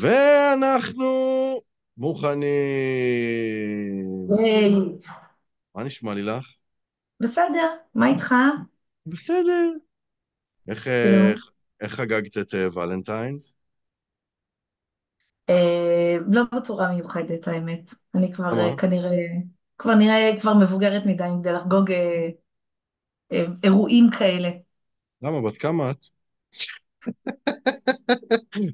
[0.00, 1.04] ואנחנו
[1.96, 2.46] מוכנים.
[5.74, 6.54] מה נשמע לי לך?
[7.20, 8.34] בסדר, מה איתך?
[9.06, 9.70] בסדר.
[10.68, 13.54] איך, איך, איך חגגת את אה, ולנטיינס?
[15.50, 17.90] אה, לא בצורה מיוחדת האמת.
[18.14, 18.76] אני כבר אה?
[18.76, 19.26] כנראה,
[19.78, 21.90] כבר נראה כבר מבוגרת מדי כדי לחגוג
[23.64, 24.50] אירועים כאלה.
[25.22, 25.42] למה?
[25.42, 26.04] בת כמה את?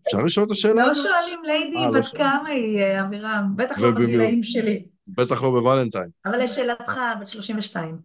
[0.06, 0.94] אפשר לשאול את השאלה לא?
[0.94, 2.16] שואלים ליידי אה, לא בת.
[2.16, 4.86] כמה היא, אה, אבירם, בטח לא בגילאים שלי.
[5.08, 6.10] בטח לא בוולנטיין.
[6.26, 7.98] אבל לשאלתך, בת 32.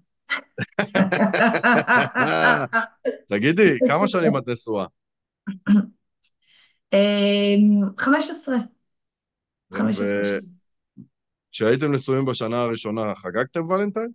[3.30, 4.86] תגידי, כמה שנים את נשואה?
[6.94, 7.56] אה,
[7.98, 8.56] 15,
[9.74, 10.60] 15 שנים.
[11.50, 14.12] וכשהייתם נשואים בשנה הראשונה, חגגתם ולנטיין?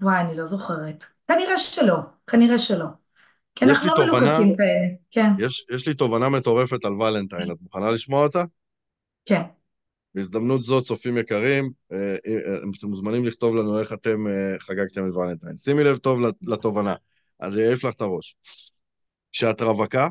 [0.00, 1.04] וואי, אני לא זוכרת.
[1.28, 1.96] כנראה שלא,
[2.26, 2.86] כנראה שלא.
[3.60, 4.88] כי יש אנחנו לא מלוקקים כאלה.
[5.10, 8.44] כן, יש, יש לי תובנה מטורפת על ולנטיין, את מוכנה לשמוע אותה?
[9.24, 9.42] כן.
[10.14, 15.14] בהזדמנות זאת, צופים יקרים, אה, אה, אתם מוזמנים לכתוב לנו איך אתם אה, חגגתם את
[15.16, 15.56] ולנטיין.
[15.56, 16.94] שימי לב טוב לתובנה,
[17.40, 18.36] אז זה יעיף לך את הראש.
[19.32, 20.08] כשאת רווקה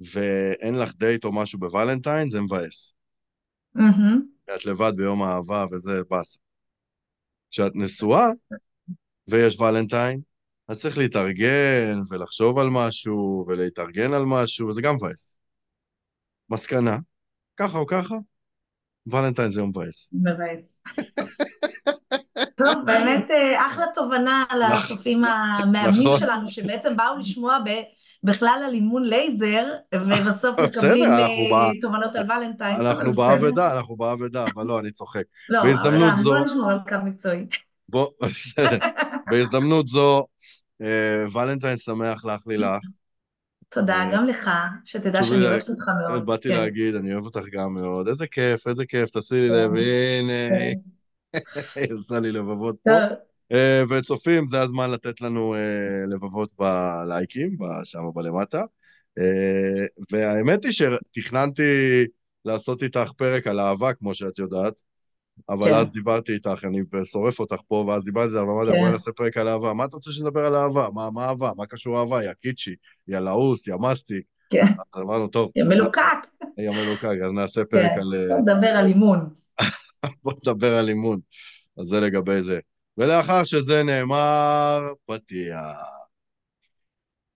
[0.00, 2.94] ואין לך דייט או משהו בוולנטיין, זה מבאס.
[3.74, 4.26] מהמם.
[4.54, 6.38] את לבד ביום האהבה וזה באסה.
[7.50, 8.28] כשאת נשואה
[9.28, 10.20] ויש ולנטיין,
[10.68, 15.38] אז צריך להתארגן ולחשוב על משהו ולהתארגן על משהו, וזה גם מבאס.
[16.50, 16.98] מסקנה,
[17.56, 18.14] ככה או ככה,
[19.06, 20.10] ולנטיין זה יום מבאס.
[20.12, 20.82] מבאס.
[22.56, 26.18] טוב, באמת אה, אחלה תובנה לצופים המאמנים נכון.
[26.18, 27.82] שלנו, שבעצם באו לשמוע ב-
[28.22, 32.76] בכלל על אימון לייזר, ובסוף מקבלים אה, תובנות על ולנטיין.
[32.76, 33.12] אבל אנחנו.
[33.12, 35.22] באבדה, אנחנו באבדה, אבל לא, אני צוחק.
[35.48, 35.60] לא,
[36.16, 37.46] זו, בוא נשמור על קו מקצועי.
[37.88, 38.78] בוא, בסדר.
[39.26, 40.26] בהזדמנות זו,
[40.82, 42.82] אה, ולנטיין שמח לך לילך.
[43.68, 44.50] תודה, אה, גם לך,
[44.84, 46.26] שתדע לי שאני אוהבת אותך מאוד.
[46.26, 46.54] באתי כן.
[46.54, 48.08] להגיד, אני אוהב אותך גם מאוד.
[48.08, 50.72] איזה כיף, איזה כיף, תעשי לי לב, הנה, כן.
[51.80, 52.90] היא עושה לי לבבות פה.
[53.52, 55.54] אה, וצופים, זה הזמן לתת לנו
[56.08, 58.62] לבבות בלייקים, שם בלמטה.
[60.12, 61.62] והאמת היא שתכננתי
[62.44, 64.82] לעשות איתך פרק על אהבה, כמו שאת יודעת,
[65.48, 68.78] אבל כן, אז דיברתי איתך, אני שורף אותך פה, ואז דיברתי איתך, ואמרתי, כן.
[68.78, 69.74] בואי נעשה פרק על אהבה.
[69.74, 70.88] מה אתה רוצה שנדבר על אהבה?
[70.94, 71.50] מה, מה אהבה?
[71.56, 72.24] מה קשור אהבה?
[72.24, 72.74] יא קיצ'י,
[73.08, 74.24] יא לעוס, יא מסטיק.
[74.50, 74.64] כן.
[74.94, 76.02] אז אמרנו, טוב, יא מלוקק.
[76.58, 78.00] יא מלוקק, אז נעשה פרק כן.
[78.00, 78.28] על...
[78.28, 79.28] בוא נדבר על אימון.
[80.24, 81.20] בוא נדבר על אימון.
[81.78, 82.58] אז זה לגבי זה.
[82.98, 86.05] ולאחר שזה נאמר, פתיח.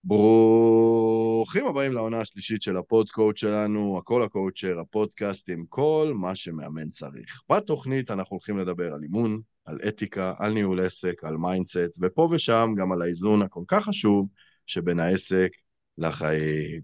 [0.03, 7.41] ברוכים הבאים לעונה השלישית של הפודקאוט שלנו, הכל ה-coacher, הפודקאסט עם כל מה שמאמן צריך.
[7.51, 12.73] בתוכנית אנחנו הולכים לדבר על אימון, על אתיקה, על ניהול עסק, על מיינדסט, ופה ושם
[12.77, 14.27] גם על האיזון הכל כך חשוב
[14.65, 15.49] שבין העסק
[15.97, 16.81] לחיים.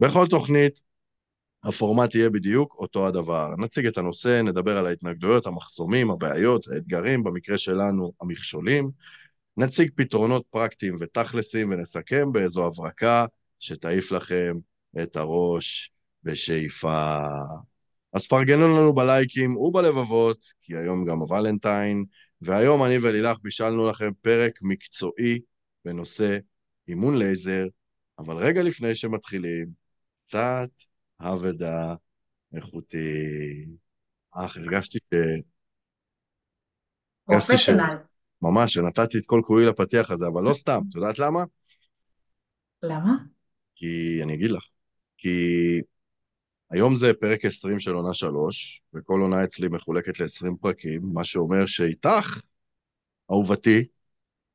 [0.00, 0.80] בכל תוכנית
[1.64, 3.48] הפורמט יהיה בדיוק אותו הדבר.
[3.58, 8.90] נציג את הנושא, נדבר על ההתנגדויות, המחסומים, הבעיות, האתגרים, במקרה שלנו המכשולים.
[9.58, 13.26] נציג פתרונות פרקטיים ותכלסים ונסכם באיזו הברקה
[13.58, 14.56] שתעיף לכם
[15.02, 15.92] את הראש
[16.22, 17.26] בשאיפה.
[18.12, 22.04] אז פרגנו לנו בלייקים ובלבבות, כי היום גם הוולנטיין,
[22.40, 25.40] והיום אני ולילך בישלנו לכם פרק מקצועי
[25.84, 26.38] בנושא
[26.88, 27.66] אימון לייזר,
[28.18, 29.66] אבל רגע לפני שמתחילים,
[30.24, 30.70] קצת
[31.20, 31.94] אבדה
[32.54, 33.66] איכותי.
[34.34, 35.14] אך, הרגשתי ש...
[37.24, 38.07] פרופשיונל.
[38.42, 40.80] ממש, שנתתי את כל כולי לפתיח הזה, אבל לא סתם.
[40.88, 41.44] את יודעת למה?
[42.82, 43.12] למה?
[43.74, 44.64] כי, אני אגיד לך,
[45.18, 45.38] כי
[46.70, 51.66] היום זה פרק 20 של עונה 3, וכל עונה אצלי מחולקת ל-20 פרקים, מה שאומר
[51.66, 52.40] שאיתך,
[53.30, 53.84] אהובתי,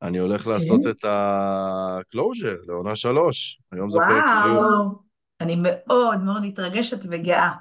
[0.01, 0.89] אני הולך לעשות כן.
[0.89, 3.61] את ה-closure לעונה 3.
[3.71, 4.55] היום זה פרק 20.
[4.55, 4.99] וואו,
[5.41, 7.51] אני מאוד מאוד מתרגשת וגאה.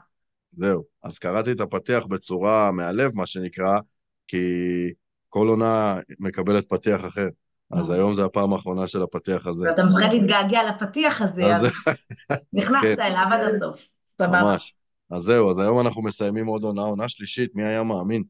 [0.51, 0.85] זהו.
[1.03, 3.79] אז קראתי את הפתיח בצורה מהלב, מה שנקרא,
[4.29, 4.37] כי
[5.33, 7.29] כל עונה מקבלת פתיח אחר.
[7.71, 7.95] אז אה.
[7.95, 9.71] היום זה הפעם האחרונה של הפתיח הזה.
[9.71, 11.73] ואתה מפחד להתגעגע לפתיח הזה, אז-
[12.53, 13.01] נכנסת כן.
[13.01, 13.81] אליו עד הסוף.
[14.19, 14.43] סבבה.
[14.43, 14.75] ממש.
[15.11, 18.23] אז זהו, אז היום אנחנו מסיימים עוד עונה, עונה שלישית, מי היה מאמין?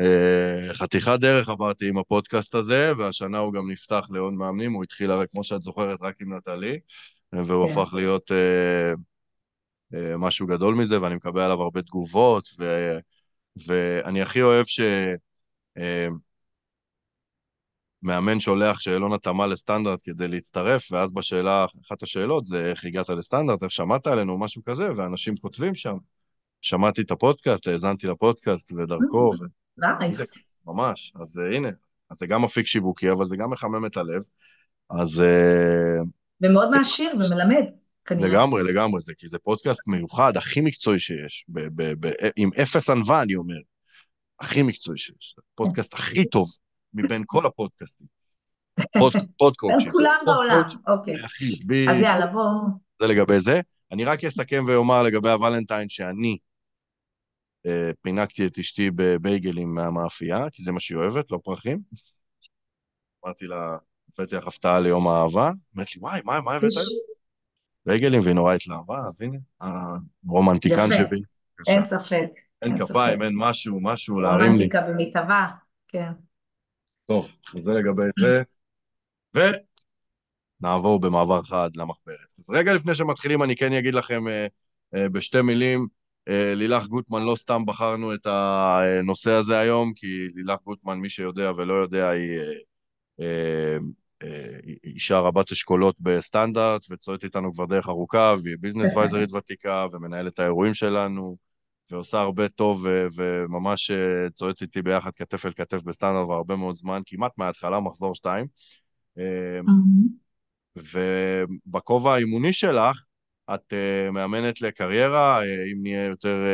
[0.00, 5.10] אה, חתיכת דרך עברתי עם הפודקאסט הזה, והשנה הוא גם נפתח לעוד מאמנים, הוא התחיל
[5.10, 6.78] הרי, כמו שאת זוכרת, רק עם נטלי,
[7.32, 7.72] והוא כן.
[7.72, 8.92] הפך להיות אה,
[9.94, 12.92] אה, משהו גדול מזה, ואני מקבל עליו הרבה תגובות, ו,
[13.66, 14.80] ואני הכי אוהב ש...
[15.78, 16.08] אה,
[18.02, 23.62] מאמן שולח שאלון התאמה לסטנדרט כדי להצטרף, ואז בשאלה, אחת השאלות זה איך הגעת לסטנדרט,
[23.62, 25.96] איך שמעת עלינו, משהו כזה, ואנשים כותבים שם.
[26.60, 29.44] שמעתי את הפודקאסט, האזנתי לפודקאסט ודרכו, ו...
[29.78, 30.32] nice.
[30.66, 31.12] ממש.
[31.20, 31.68] אז אה, הנה,
[32.10, 34.22] אז זה גם אפיק שיווקי, אבל זה גם מחמם את הלב.
[34.90, 36.04] אז uh,
[36.40, 37.64] ומאוד מעשיר ומלמד.
[38.04, 38.28] כנראה.
[38.28, 42.90] לגמרי, לגמרי, זה כי זה פודקאסט מיוחד, הכי מקצועי שיש, ב, ב, ב, עם אפס
[42.90, 43.58] ענווה, אני אומר,
[44.40, 46.48] הכי מקצועי שיש, הפודקאסט הכי טוב
[46.94, 48.06] מבין כל הפודקאסטים.
[48.98, 49.80] פוד, פודקאוצ'ים.
[49.80, 51.14] הם כולם בעולם, אוקיי.
[51.90, 52.48] אז יאללה, בואו.
[53.00, 53.60] זה לגבי זה.
[53.92, 56.38] אני רק אסכם ואומר לגבי הוולנטיין שאני
[57.66, 61.80] אה, פינקתי את אשתי בבייגלים מהמאפייה, כי זה מה שהיא אוהבת, לא פרחים.
[63.24, 63.76] אמרתי לה,
[64.14, 66.70] הבאתי לך הפתעה ליום האהבה, אמרת לי, וואי, מה, מה הבאת?
[67.86, 69.38] בייגלים, והיא נורא התלהבה, אז הנה,
[70.26, 71.22] הרומנטיקן שבי.
[71.68, 72.28] אין ספק.
[72.62, 74.48] אין כפיים, אין משהו, משהו להרים לי.
[74.48, 75.46] רומנטיקה במיטבה,
[75.88, 76.12] כן.
[77.04, 78.42] טוב, אז זה לגבי זה.
[80.60, 82.32] ונעבור במעבר חד למחברת.
[82.38, 84.46] אז רגע לפני שמתחילים, אני כן אגיד לכם אה,
[84.94, 85.86] אה, בשתי מילים,
[86.28, 91.52] אה, לילך גוטמן, לא סתם בחרנו את הנושא הזה היום, כי לילך גוטמן, מי שיודע
[91.56, 92.40] ולא יודע, היא
[94.84, 100.74] אישה רבת אשכולות בסטנדרט, וצועדת איתנו כבר דרך ארוכה, והיא ביזנס וייזרית ותיקה, ומנהלת האירועים
[100.74, 101.36] שלנו,
[101.90, 102.86] ועושה הרבה טוב,
[103.16, 103.90] וממש
[104.34, 108.46] צועדת איתי ביחד כתף אל כתף בסטנדרט כבר הרבה מאוד זמן, כמעט מההתחלה, מחזור שתיים.
[110.76, 113.02] ובכובע האימוני שלך,
[113.54, 116.44] את uh, מאמנת לקריירה, uh, אם נהיה יותר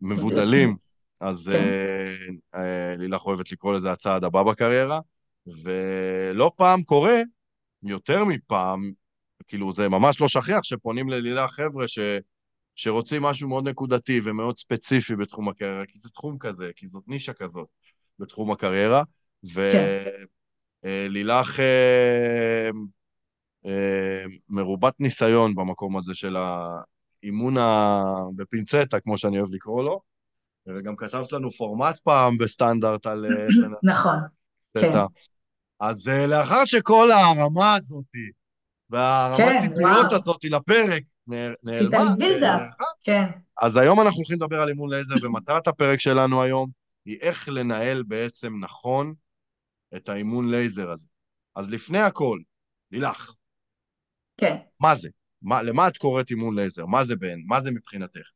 [0.00, 0.76] מבודלים,
[1.20, 2.60] אז כן.
[2.98, 5.00] לילך אוהבת לקרוא לזה הצעד הבא בקריירה,
[5.64, 7.20] ולא פעם קורה,
[7.84, 8.92] יותר מפעם,
[9.46, 11.98] כאילו זה ממש לא שכיח שפונים ללילך חבר'ה ש,
[12.74, 17.32] שרוצים משהו מאוד נקודתי ומאוד ספציפי בתחום הקריירה, כי זה תחום כזה, כי זאת נישה
[17.32, 17.68] כזאת
[18.18, 19.02] בתחום הקריירה,
[20.82, 21.62] ולילך כן.
[22.72, 22.76] uh,
[23.66, 27.54] אה, מרובת ניסיון במקום הזה של האימון
[28.36, 30.00] בפינצטה, כמו שאני אוהב לקרוא לו,
[30.66, 33.26] וגם כתבת לנו פורמט פעם בסטנדרט על...
[33.26, 33.46] אה,
[33.92, 34.16] נכון,
[34.78, 34.90] כן.
[35.80, 38.04] אז אה, לאחר שכל הרמה הזאת,
[38.90, 42.14] והרמת כן, ציפיות הזאת לפרק נעלמה,
[43.04, 43.24] כן.
[43.62, 46.70] אז היום אנחנו הולכים לדבר על אימון לייזר, ומטרת הפרק שלנו היום
[47.04, 49.14] היא איך לנהל בעצם נכון
[49.96, 51.08] את האימון לייזר הזה.
[51.56, 52.38] אז לפני הכל,
[52.90, 53.34] לילך,
[54.36, 54.56] כן.
[54.80, 55.08] מה זה?
[55.42, 56.86] מה, למה את קוראת אימון לייזר?
[56.86, 57.44] מה זה בין?
[57.46, 58.30] מה זה מבחינתך?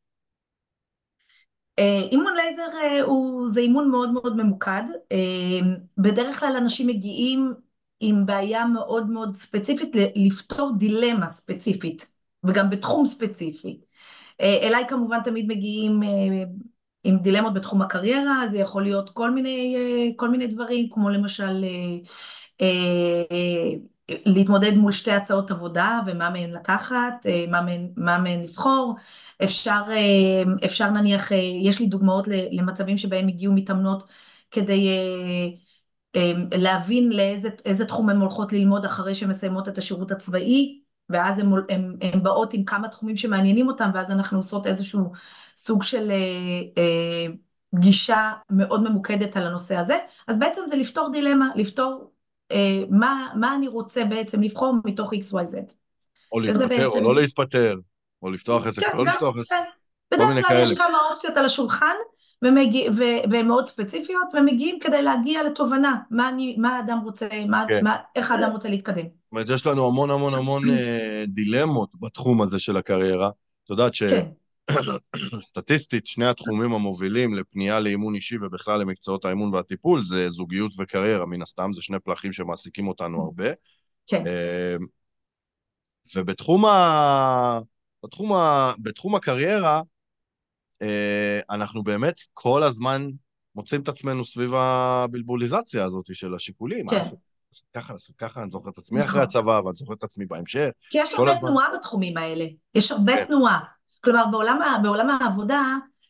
[1.79, 4.83] אה, אימון לייזר אה, הוא, זה אימון מאוד מאוד ממוקד.
[5.11, 5.59] אה,
[5.97, 7.53] בדרך כלל אנשים מגיעים
[7.99, 12.11] עם בעיה מאוד מאוד ספציפית לפתור דילמה ספציפית,
[12.43, 13.81] וגם בתחום ספציפי.
[14.41, 16.01] אליי כמובן תמיד מגיעים
[17.03, 19.75] עם דילמות בתחום הקריירה, זה יכול להיות כל מיני,
[20.15, 21.63] כל מיני דברים, כמו למשל
[24.25, 28.95] להתמודד מול שתי הצעות עבודה ומה מהן לקחת, אה, מה מהן, מה מהן לבחור.
[29.43, 34.03] אפשר, אה, אפשר נניח, אה, יש לי דוגמאות למצבים שבהם הגיעו מתאמנות
[34.51, 34.87] כדי
[36.57, 42.53] להבין לאיזה תחום הן הולכות ללמוד אחרי שהן מסיימות את השירות הצבאי, ואז הן באות
[42.53, 45.11] עם כמה תחומים שמעניינים אותן, ואז אנחנו עושות איזשהו
[45.57, 46.11] סוג של
[47.75, 49.97] גישה מאוד ממוקדת על הנושא הזה.
[50.27, 52.11] אז בעצם זה לפתור דילמה, לפתור
[52.51, 55.73] אה, מה, מה אני רוצה בעצם לבחור מתוך XYZ.
[56.31, 56.85] או להתפטר בעצם...
[56.85, 57.75] או לא להתפטר,
[58.21, 59.55] או לפתוח עסק, כן, לא גם, לפתוח עסק.
[59.55, 59.63] כן.
[60.11, 61.95] בדרך כלל יש כמה אופציות על השולחן,
[62.41, 67.65] ומגיע, ו, והן מאוד ספציפיות, ומגיעים כדי להגיע לתובנה, מה, אני, מה האדם רוצה, מה,
[67.67, 67.83] כן.
[67.83, 69.03] מה, איך האדם רוצה להתקדם.
[69.03, 73.29] זאת אומרת, יש לנו המון המון המון אה, דילמות בתחום הזה של הקריירה.
[73.63, 74.03] את יודעת ש...
[74.03, 74.25] כן.
[75.49, 81.41] סטטיסטית, שני התחומים המובילים לפנייה לאימון אישי ובכלל למקצועות האימון והטיפול זה זוגיות וקריירה, מן
[81.41, 83.47] הסתם, זה שני פלחים שמעסיקים אותנו הרבה.
[84.07, 84.23] כן.
[84.27, 84.85] אמ,
[86.15, 87.59] ובתחום ה...
[88.03, 88.73] בתחום, ה...
[88.83, 89.81] בתחום הקריירה, אה,
[91.49, 93.07] אנחנו באמת כל הזמן
[93.55, 96.89] מוצאים את עצמנו סביב הבלבוליזציה הזאת של השיקולים.
[96.89, 97.01] כן.
[97.75, 99.21] ככה, לעשות ככה, אני זוכר את עצמי אחרי נכון.
[99.21, 100.69] הצבא, ואני זוכר את עצמי בהמשך.
[100.89, 101.49] כי יש הרבה הזמן...
[101.49, 102.45] תנועה בתחומים האלה.
[102.75, 103.25] יש הרבה כן.
[103.25, 103.59] תנועה.
[104.03, 105.63] כלומר, בעולם, בעולם העבודה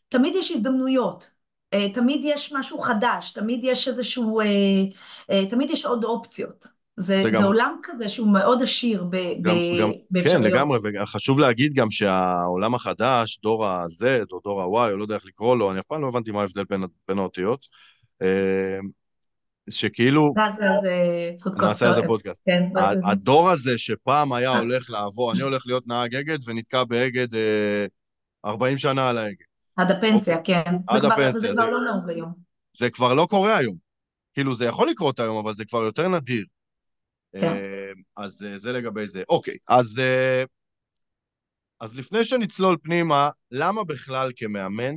[0.09, 1.31] תמיד יש הזדמנויות,
[1.73, 4.45] אה, תמיד יש משהו חדש, תמיד יש איזשהו, אה,
[5.31, 6.78] אה, תמיד יש עוד אופציות.
[7.00, 7.44] זה, זה, זה גם...
[7.44, 10.44] עולם כזה שהוא מאוד עשיר ב, גם, ב, גם, באפשרויות.
[10.44, 15.15] כן, לגמרי, וחשוב להגיד גם שהעולם החדש, דור ה-Z או דור ה-Y, או לא יודע
[15.15, 17.65] איך לקרוא לו, אני אף פעם לא הבנתי מה ההבדל בין, בין האותיות.
[19.70, 20.34] שכאילו...
[20.36, 20.96] נעשה על זה
[21.44, 21.63] פודקאסט.
[21.63, 22.41] נעשה על זה פודקאסט.
[22.46, 22.63] כן,
[23.06, 27.86] הדור הזה שפעם היה הולך לעבור, אני הולך להיות נהג אגד ונתקע באגד אה,
[28.46, 29.46] 40 שנה על האגד.
[29.75, 30.63] עד הפנסיה, אוקיי.
[30.65, 30.75] כן.
[30.88, 31.39] עד זה הפנסיה.
[31.39, 32.34] זה כבר לא נהוג היום.
[32.77, 33.75] זה כבר לא קורה היום.
[34.34, 36.46] כאילו, זה יכול לקרות היום, אבל זה כבר יותר נדיר.
[37.31, 37.43] כן.
[37.43, 39.24] אה, אז אה, זה לגבי זה.
[39.29, 40.43] אוקיי, אז, אה,
[41.79, 44.95] אז לפני שנצלול פנימה, למה בכלל כמאמן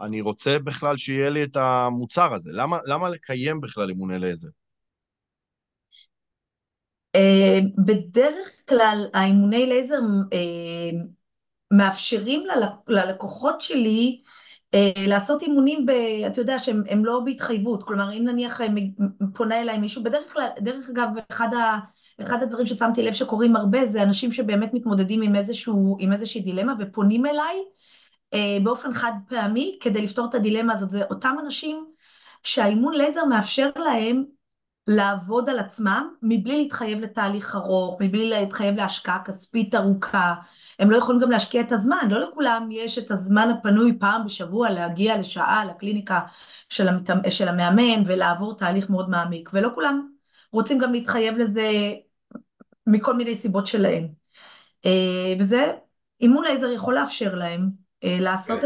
[0.00, 2.50] אני רוצה בכלל שיהיה לי את המוצר הזה.
[2.52, 4.48] למה, למה לקיים בכלל אימוני לייזר?
[7.86, 10.00] בדרך כלל האימוני לייזר
[11.72, 12.44] מאפשרים
[12.88, 14.22] ללקוחות שלי
[15.06, 15.86] לעשות אימונים,
[16.26, 18.60] אתה יודע שהם לא בהתחייבות, כלומר אם נניח
[19.34, 21.08] פונה אליי מישהו, בדרך כלל, דרך אגב,
[22.20, 25.22] אחד הדברים ששמתי לב שקורים הרבה זה אנשים שבאמת מתמודדים
[25.98, 27.56] עם איזושהי דילמה ופונים אליי
[28.62, 31.86] באופן חד פעמי כדי לפתור את הדילמה הזאת, זה אותם אנשים
[32.42, 34.24] שהאימון לייזר מאפשר להם
[34.86, 40.34] לעבוד על עצמם מבלי להתחייב לתהליך ארוך, מבלי להתחייב להשקעה כספית ארוכה,
[40.78, 44.70] הם לא יכולים גם להשקיע את הזמן, לא לכולם יש את הזמן הפנוי פעם בשבוע
[44.70, 46.20] להגיע לשעה לקליניקה
[47.30, 50.08] של המאמן ולעבור תהליך מאוד מעמיק, ולא כולם
[50.52, 51.70] רוצים גם להתחייב לזה
[52.86, 54.08] מכל מיני סיבות שלהם.
[55.40, 55.72] וזה,
[56.20, 57.70] אימון לייזר יכול לאפשר להם
[58.02, 58.64] לעשות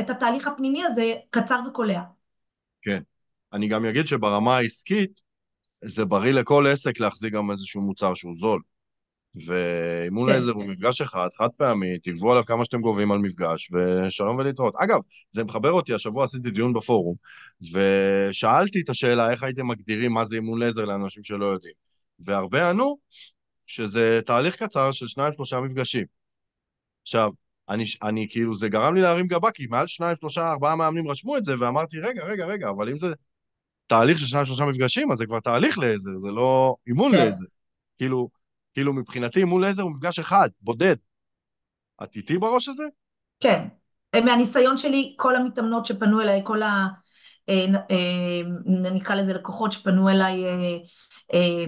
[0.00, 2.00] את התהליך הפנימי הזה קצר וקולע.
[2.82, 3.02] כן,
[3.52, 5.20] אני גם אגיד שברמה העסקית,
[5.84, 8.60] זה בריא לכל עסק להחזיק גם איזשהו מוצר שהוא זול.
[9.46, 14.36] ואימון לייזר הוא מפגש אחד, חד פעמי, תגבו עליו כמה שאתם גובים על מפגש, ושלום
[14.36, 14.74] ולהתראות.
[14.76, 15.00] אגב,
[15.30, 17.16] זה מחבר אותי, השבוע עשיתי דיון בפורום,
[17.72, 21.74] ושאלתי את השאלה איך הייתם מגדירים מה זה אימון לייזר לאנשים שלא יודעים.
[22.18, 22.98] והרבה ענו
[23.66, 26.04] שזה תהליך קצר של שניים, שלושה מפגשים.
[27.02, 27.30] עכשיו,
[27.68, 31.36] אני, אני כאילו, זה גרם לי להרים גבה, כי מעל שניים, שלושה, ארבעה מאמנים רשמו
[31.36, 33.06] את זה, ואמרתי, רגע, רגע, רגע, אבל אם זה
[33.88, 37.18] תהליך של שניים, שלושה מפגשים, אז זה כבר תהליך לייזר, זה לא אימון כן.
[37.18, 37.44] לייזר.
[37.98, 38.28] כאילו,
[38.74, 40.96] כאילו מבחינתי אימון לייזר הוא מפגש אחד, בודד.
[42.02, 42.84] את איתי בראש הזה?
[43.40, 43.68] כן.
[44.16, 46.86] מהניסיון שלי, כל המתאמנות שפנו אליי, כל ה...
[47.48, 48.42] אה, אה,
[48.90, 50.44] נקרא לזה לקוחות שפנו אליי
[51.34, 51.66] אה,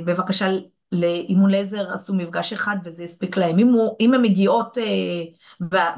[0.93, 3.59] בבקשה לאימון לייזר, עשו מפגש אחד וזה הספיק להם.
[3.59, 4.79] אם, הוא, אם הן מגיעות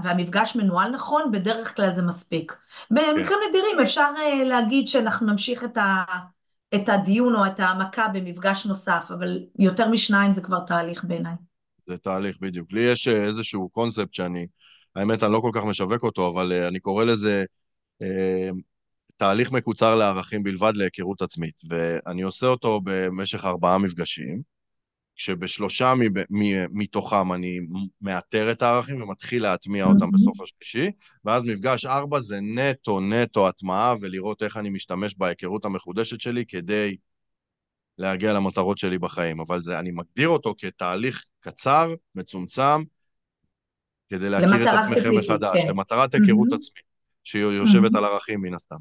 [0.02, 2.56] והמפגש מנוהל נכון, בדרך כלל זה מספיק.
[2.90, 3.34] במקרים כן.
[3.48, 4.10] נדירים אפשר
[4.46, 6.04] להגיד שאנחנו נמשיך את ה...
[6.74, 11.34] את הדיון או את העמקה במפגש נוסף, אבל יותר משניים זה כבר תהליך בעיניי.
[11.86, 12.72] זה תהליך, בדיוק.
[12.72, 14.46] לי יש אה, איזשהו קונספט שאני,
[14.96, 17.44] האמת, אני לא כל כך משווק אותו, אבל uh, אני קורא לזה
[18.02, 18.06] uh,
[19.16, 24.51] תהליך מקוצר לערכים בלבד להיכרות עצמית, ואני עושה אותו במשך ארבעה מפגשים.
[25.16, 25.94] שבשלושה
[26.70, 27.58] מתוכם אני
[28.00, 30.10] מאתר את הערכים ומתחיל להטמיע אותם.
[30.10, 30.90] בסוף השלישי,
[31.24, 36.96] ואז מפגש ארבע זה נטו נטו הטמעה ולראות איך אני משתמש בהיכרות המחודשת שלי כדי
[37.98, 39.40] להגיע למטרות שלי בחיים.
[39.40, 42.82] אבל זה, אני מגדיר אותו כתהליך קצר, מצומצם,
[44.08, 45.68] כדי להכיר את עצמכם מחדש, כן.
[45.68, 46.56] למטרת היכרות mm-hmm.
[46.56, 46.84] עצמית,
[47.24, 47.98] שיושבת mm-hmm.
[47.98, 48.76] על ערכים מן הסתם.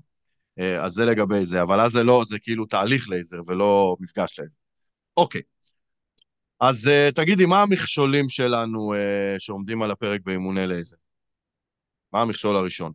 [0.59, 4.39] אה, אז זה לגבי זה, אבל אז זה לא, זה כאילו תהליך לייזר ולא מפגש
[4.39, 4.55] לייזר.
[5.17, 5.41] אוקיי.
[6.61, 8.97] אז אה, תגידי, מה המכשולים שלנו אה,
[9.39, 10.95] שעומדים על הפרק באימוני לייזר?
[12.13, 12.91] מה המכשול הראשון?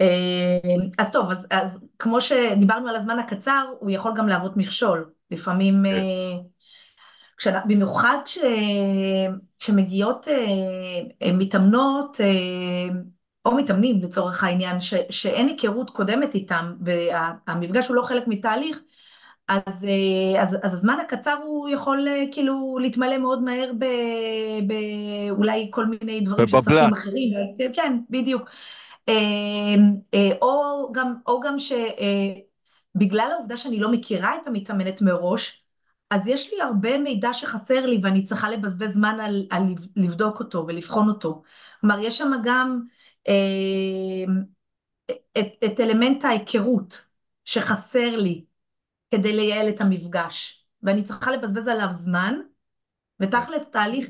[0.00, 0.58] אה,
[0.98, 5.10] אז טוב, אז, אז כמו שדיברנו על הזמן הקצר, הוא יכול גם להוות מכשול.
[5.30, 6.02] לפעמים, כן.
[7.36, 8.38] כש, במיוחד כש,
[9.58, 10.26] כשמגיעות
[11.34, 12.20] מתאמנות,
[13.44, 18.80] או מתאמנים לצורך העניין, ש, שאין היכרות קודמת איתם, והמפגש הוא לא חלק מתהליך,
[19.48, 23.70] אז, אה, אז, אז הזמן הקצר הוא יכול אה, כאילו להתמלא מאוד מהר
[24.66, 28.50] באולי כל מיני דברים שצריכים אחרים, אז, כן, כן, בדיוק.
[29.08, 29.14] אה,
[30.42, 35.64] או גם, או גם שבגלל העובדה שאני לא מכירה את המתאמנת מראש,
[36.10, 39.62] אז יש לי הרבה מידע שחסר לי ואני צריכה לבזבז זמן על, על
[39.96, 41.42] לבדוק אותו ולבחון אותו.
[41.80, 42.80] כלומר, יש שם גם
[45.38, 47.06] את, את אלמנט ההיכרות
[47.44, 48.44] שחסר לי.
[49.16, 52.34] כדי לייעל את המפגש, ואני צריכה לבזבז עליו זמן,
[53.20, 54.06] ותכלס תהליך,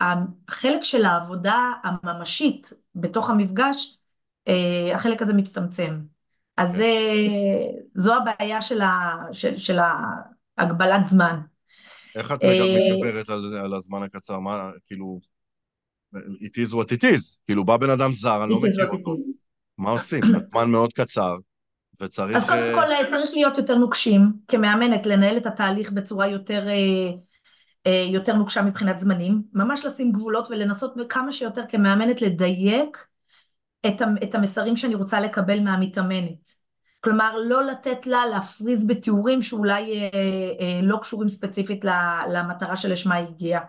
[0.00, 3.98] החלק של העבודה הממשית בתוך המפגש,
[4.48, 6.00] אה, החלק הזה מצטמצם.
[6.56, 6.78] אז כן.
[6.78, 6.90] זה,
[7.94, 9.78] זו הבעיה של, ה, של, של
[10.58, 11.40] הגבלת זמן.
[12.14, 14.38] איך את אה, מדברת על, על הזמן הקצר?
[14.38, 15.20] מה, כאילו,
[16.16, 17.38] it is what it is.
[17.46, 19.14] כאילו, בא בן אדם זר, אני לא מכיר אותו.
[19.78, 20.22] מה עושים?
[20.36, 21.36] הזמן מאוד קצר,
[22.02, 22.36] וצריך...
[22.36, 26.66] אז קודם אה, כל אה, צריך להיות יותר נוקשים כמאמנת, לנהל את התהליך בצורה יותר,
[27.86, 33.06] אה, יותר נוקשה מבחינת זמנים, ממש לשים גבולות ולנסות כמה שיותר כמאמנת לדייק
[34.24, 36.62] את המסרים שאני רוצה לקבל מהמתאמנת.
[37.00, 40.10] כלומר, לא לתת לה להפריז בתיאורים שאולי
[40.82, 41.84] לא קשורים ספציפית
[42.28, 43.60] למטרה שלשמה היא הגיעה.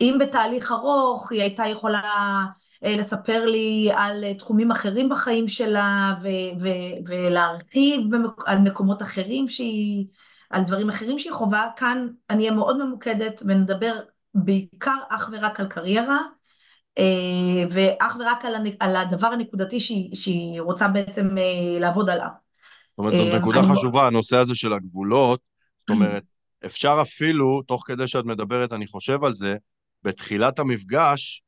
[0.00, 2.44] אם בתהליך ארוך היא הייתה יכולה אה,
[2.82, 9.48] לספר לי על אה, תחומים אחרים בחיים שלה ו- ו- ולהרחיב במק- על מקומות אחרים
[9.48, 10.06] שהיא,
[10.50, 13.92] על דברים אחרים שהיא חווה, כאן אני אהיה מאוד ממוקדת ונדבר
[14.34, 16.18] בעיקר אך ורק על קריירה
[16.98, 21.28] אה, ואך ורק על, הנ- על הדבר הנקודתי שהיא, שהיא רוצה בעצם
[21.80, 22.28] לעבוד עליו.
[22.90, 23.60] זאת אומרת, זאת נקודה.
[23.74, 25.40] חשובה, הנושא הזה של הגבולות,
[25.78, 26.22] זאת אומרת,
[26.66, 29.56] אפשר אפילו, תוך כדי שאת מדברת, אני חושב על זה,
[30.02, 31.47] בתחילת המפגש, אה,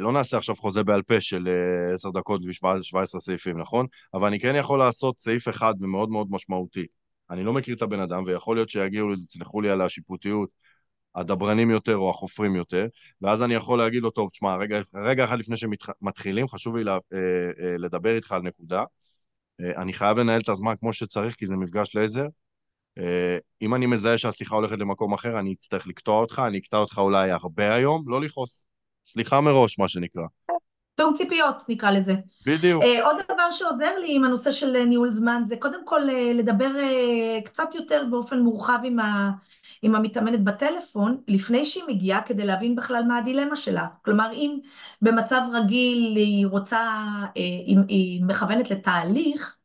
[0.00, 3.86] לא נעשה עכשיו חוזה בעל פה של אה, עשר דקות ו-17 סעיפים, נכון?
[4.14, 6.86] אבל אני כן יכול לעשות סעיף אחד ומאוד מאוד משמעותי.
[7.30, 10.50] אני לא מכיר את הבן אדם, ויכול להיות שיגיעו, תסלחו לי על השיפוטיות,
[11.14, 12.86] הדברנים יותר או החופרים יותר,
[13.22, 16.92] ואז אני יכול להגיד לו, טוב, תשמע, רגע, רגע אחד לפני שמתחילים, חשוב לי לה,
[16.92, 17.18] אה,
[17.60, 18.84] אה, לדבר איתך על נקודה.
[19.60, 22.26] אה, אני חייב לנהל את הזמן כמו שצריך, כי זה מפגש לייזר.
[22.98, 26.98] אה, אם אני מזהה שהשיחה הולכת למקום אחר, אני אצטרך לקטוע אותך, אני אקטע אותך
[26.98, 28.66] אולי הרבה היום, לא לכעוס.
[29.04, 30.22] סליחה מראש, מה שנקרא.
[30.94, 32.14] תאום ציפיות נקרא לזה.
[32.46, 32.82] בדיוק.
[32.82, 36.70] Uh, עוד דבר שעוזר לי עם הנושא של ניהול זמן זה קודם כל uh, לדבר
[36.74, 39.30] uh, קצת יותר באופן מורחב עם, ה,
[39.82, 43.86] עם המתאמנת בטלפון לפני שהיא מגיעה כדי להבין בכלל מה הדילמה שלה.
[44.04, 44.58] כלומר אם
[45.02, 46.88] במצב רגיל היא רוצה,
[47.24, 49.56] uh, אם היא מכוונת לתהליך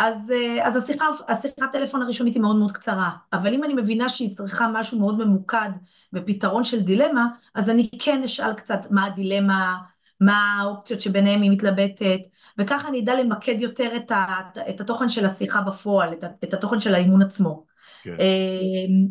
[0.00, 4.08] אז, אה, אז השיחה, השיחת טלפון הראשונית היא מאוד מאוד קצרה, אבל אם אני מבינה
[4.08, 5.70] שהיא צריכה משהו מאוד ממוקד
[6.12, 9.78] ופתרון של דילמה, אז אני כן אשאל קצת מה הדילמה,
[10.20, 12.20] מה האופציות שביניהם היא מתלבטת,
[12.58, 14.26] וככה אני אדע למקד יותר את, ה,
[14.68, 17.64] את התוכן של השיחה בפועל, את, את התוכן של האימון עצמו.
[18.02, 18.16] כן.
[18.20, 19.08] אמ,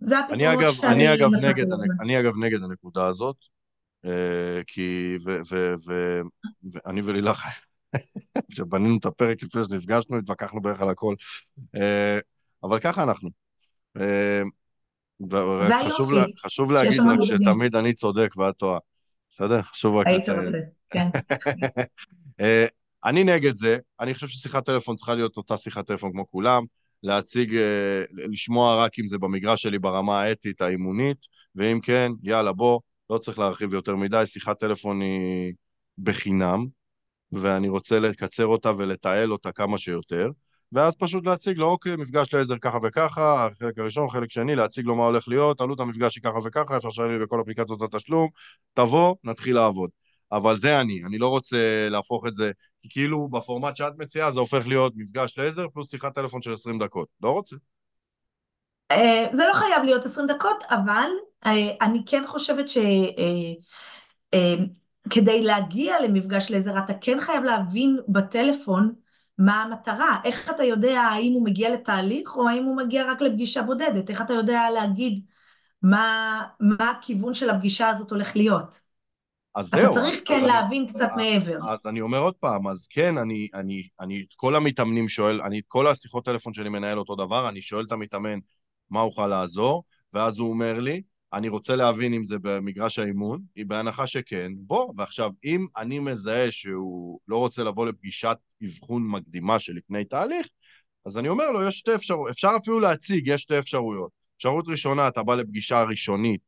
[0.00, 1.66] זה הפתרונות שאני אני אגב, נגד,
[2.00, 3.36] אני אגב נגד הנקודה הזאת,
[4.04, 5.16] אה, כי,
[6.72, 7.44] ואני ולילך
[8.50, 11.14] כשבנינו את הפרק לפני שנפגשנו, התווכחנו בערך על הכל.
[11.76, 12.18] אה,
[12.62, 13.30] אבל ככה אנחנו.
[13.96, 14.42] אה,
[15.30, 16.32] זה היופי.
[16.44, 18.78] חשוב להגיד רק שתמיד אני צודק ואת טועה.
[19.28, 19.62] בסדר?
[19.62, 20.38] חשוב רק לציין.
[20.38, 20.58] היית רוצה,
[20.90, 21.08] כן.
[22.40, 22.66] אה,
[23.04, 26.64] אני נגד זה, אני חושב ששיחת טלפון צריכה להיות אותה שיחת טלפון כמו כולם,
[27.02, 27.56] להציג,
[28.10, 32.80] לשמוע רק אם זה במגרש שלי ברמה האתית, האימונית, ואם כן, יאללה, בוא,
[33.10, 35.52] לא צריך להרחיב יותר מדי, שיחת טלפון היא
[35.98, 36.66] בחינם,
[37.32, 40.30] ואני רוצה לקצר אותה ולתעל אותה כמה שיותר,
[40.72, 44.96] ואז פשוט להציג לו, אוקיי, מפגש לעזר ככה וככה, חלק הראשון, חלק שני, להציג לו
[44.96, 48.28] מה הולך להיות, עלות המפגש היא ככה וככה, אפשר לשלם לי בכל אפליקציות התשלום,
[48.74, 49.90] תבוא, נתחיל לעבוד.
[50.32, 52.50] אבל זה אני, אני לא רוצה להפוך את זה,
[52.82, 56.78] כי כאילו בפורמט שאת מציעה זה הופך להיות מפגש לעזר פלוס שיחת טלפון של 20
[56.78, 57.08] דקות.
[57.22, 57.56] לא רוצה.
[58.90, 61.08] אה, זה לא חייב להיות 20 דקות, אבל
[61.46, 62.78] אה, אני כן חושבת ש...
[65.10, 68.94] כדי להגיע למפגש לייזר אתה כן חייב להבין בטלפון
[69.38, 73.62] מה המטרה, איך אתה יודע האם הוא מגיע לתהליך או האם הוא מגיע רק לפגישה
[73.62, 75.24] בודדת, איך אתה יודע להגיד
[75.82, 78.80] מה, מה הכיוון של הפגישה הזאת הולך להיות.
[79.54, 79.94] אז אתה זהו.
[79.94, 81.58] צריך אז כן להבין אני, קצת אז, מעבר.
[81.68, 85.58] אז אני אומר עוד פעם, אז כן, אני, אני, אני את כל המתאמנים שואל, אני
[85.58, 88.38] את כל השיחות טלפון שלי מנהל אותו דבר, אני שואל את המתאמן
[88.90, 93.66] מה אוכל לעזור, ואז הוא אומר לי, אני רוצה להבין אם זה במגרש האימון, היא
[93.66, 100.04] בהנחה שכן, בוא, ועכשיו, אם אני מזהה שהוא לא רוצה לבוא לפגישת אבחון מקדימה שלפני
[100.04, 100.46] תהליך,
[101.06, 104.10] אז אני אומר לו, יש שתי אפשרויות, אפשר אפילו להציג, יש שתי אפשרויות.
[104.36, 106.40] אפשרות ראשונה, אתה בא לפגישה ראשונית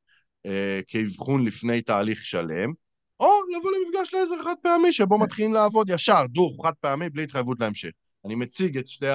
[0.46, 2.72] אה, כאבחון לפני תהליך שלם,
[3.20, 7.60] או לבוא למפגש לעזר חד פעמי, שבו מתחילים לעבוד ישר, דוך, חד פעמי, בלי התחייבות
[7.60, 7.90] להמשך.
[8.24, 9.06] אני מציג את שתי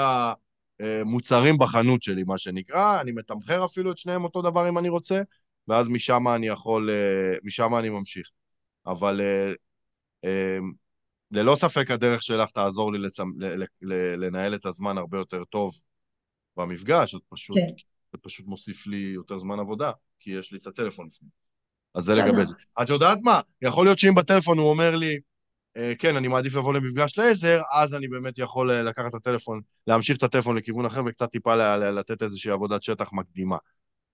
[0.80, 5.22] המוצרים בחנות שלי, מה שנקרא, אני מתמחר אפילו את שניהם אותו דבר אם אני רוצה,
[5.68, 8.30] ואז משם אני יכול, אה, משם אני ממשיך.
[8.86, 9.52] אבל אה,
[10.26, 10.58] אה,
[11.32, 13.30] ללא ספק הדרך שלך תעזור לי לצמ...
[14.18, 15.74] לנהל את הזמן הרבה יותר טוב
[16.58, 17.74] במפגש, זה פשוט, כן.
[18.12, 21.30] זה פשוט מוסיף לי יותר זמן עבודה, כי יש לי את הטלפון לפני.
[21.96, 22.56] אז זה לגבי זה.
[22.82, 23.42] את יודעת מה?
[23.62, 25.20] יכול להיות שאם בטלפון הוא אומר לי,
[26.00, 30.24] כן, אני מעדיף לבוא למפגש לעזר, אז אני באמת יכול לקחת את הטלפון, להמשיך את
[30.24, 33.58] הטלפון לכיוון אחר וקצת טיפה לתת איזושהי עבודת שטח מקדימה.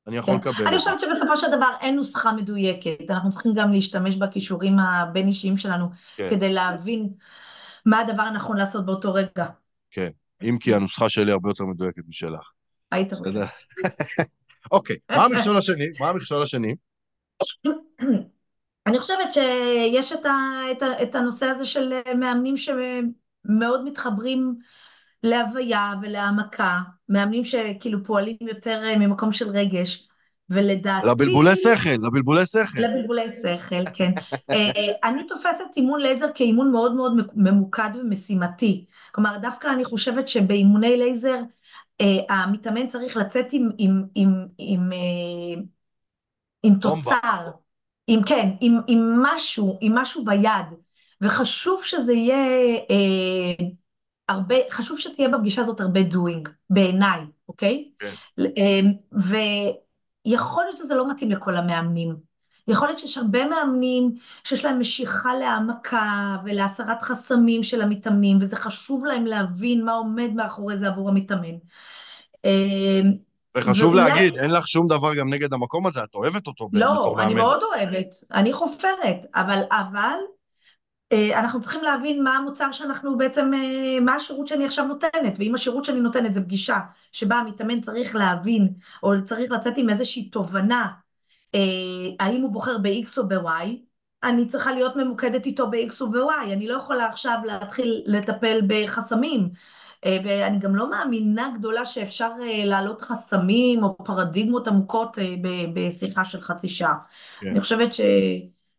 [0.08, 0.50] אני יכול כן.
[0.50, 0.68] לקבל.
[0.68, 5.90] אני חושבת שבסופו של דבר אין נוסחה מדויקת, אנחנו צריכים גם להשתמש בכישורים הבין-אישיים שלנו
[6.16, 6.30] כן.
[6.30, 7.10] כדי להבין
[7.86, 9.46] מה הדבר הנכון לעשות באותו רגע.
[9.92, 10.10] כן,
[10.44, 12.52] אם כי הנוסחה שלי הרבה יותר מדויקת משלך.
[12.92, 13.46] היית רוצה.
[14.72, 15.86] אוקיי, מה המכשול השני?
[16.00, 16.76] מה המכשול השני?
[18.88, 20.32] אני חושבת שיש את, ה,
[20.72, 24.56] את, ה, את הנושא הזה של מאמנים שמאוד מתחברים
[25.23, 26.79] להוויה ולהעמקה,
[27.10, 30.07] מאמנים שכאילו פועלים יותר אה, ממקום של רגש,
[30.49, 31.07] ולדעתי...
[31.07, 32.79] לבלבולי שכל, לבלבולי שכל.
[32.79, 34.12] לבלבולי שכל, כן.
[34.49, 38.86] אה, אה, אני תופסת אימון לייזר כאימון מאוד מאוד ממוקד ומשימתי.
[39.12, 41.39] כלומר, דווקא אני חושבת שבאימוני לייזר,
[42.29, 44.89] המתאמן צריך לצאת עם, עם, עם, עם,
[46.63, 47.51] עם תוצר,
[48.07, 50.73] עם כן, עם, עם משהו, עם משהו ביד,
[51.21, 52.38] וחשוב שזה יהיה...
[54.29, 57.89] הרבה, חשוב שתהיה בפגישה הזאת הרבה doing, בעיניי, אוקיי?
[57.99, 58.13] כן.
[58.57, 58.91] אמ,
[60.25, 62.31] ויכול להיות שזה לא מתאים לכל המאמנים.
[62.67, 64.12] יכול להיות שיש הרבה מאמנים
[64.43, 70.77] שיש להם משיכה להעמקה ולהסרת חסמים של המתאמנים, וזה חשוב להם להבין מה עומד מאחורי
[70.77, 71.55] זה עבור המתאמן.
[72.45, 73.12] אמ,
[73.57, 77.15] וחשוב ואולי- להגיד, אין לך שום דבר גם נגד המקום הזה, את אוהבת אותו לא,
[77.19, 77.41] אני מאמן.
[77.41, 80.15] מאוד אוהבת, אני חופרת, אבל, אבל
[81.36, 85.86] אנחנו צריכים להבין מה המוצר שאנחנו בעצם, אה, מה השירות שאני עכשיו נותנת, ואם השירות
[85.86, 86.78] שאני נותנת זה פגישה
[87.12, 90.88] שבה המתאמן צריך להבין, או צריך לצאת עם איזושהי תובנה,
[91.56, 91.60] אה,
[92.19, 93.67] האם הוא בוחר ב-X או ב-Y,
[94.24, 99.50] אני צריכה להיות ממוקדת איתו ב-X או ב-Y, אני לא יכולה עכשיו להתחיל לטפל בחסמים.
[100.06, 105.36] אה, ואני גם לא מאמינה גדולה שאפשר אה, להעלות חסמים או פרדיגמות עמוקות אה,
[105.74, 106.95] בשיחה של חצי שעה.
[107.39, 107.47] כן.
[107.47, 108.02] אני חושבת ש...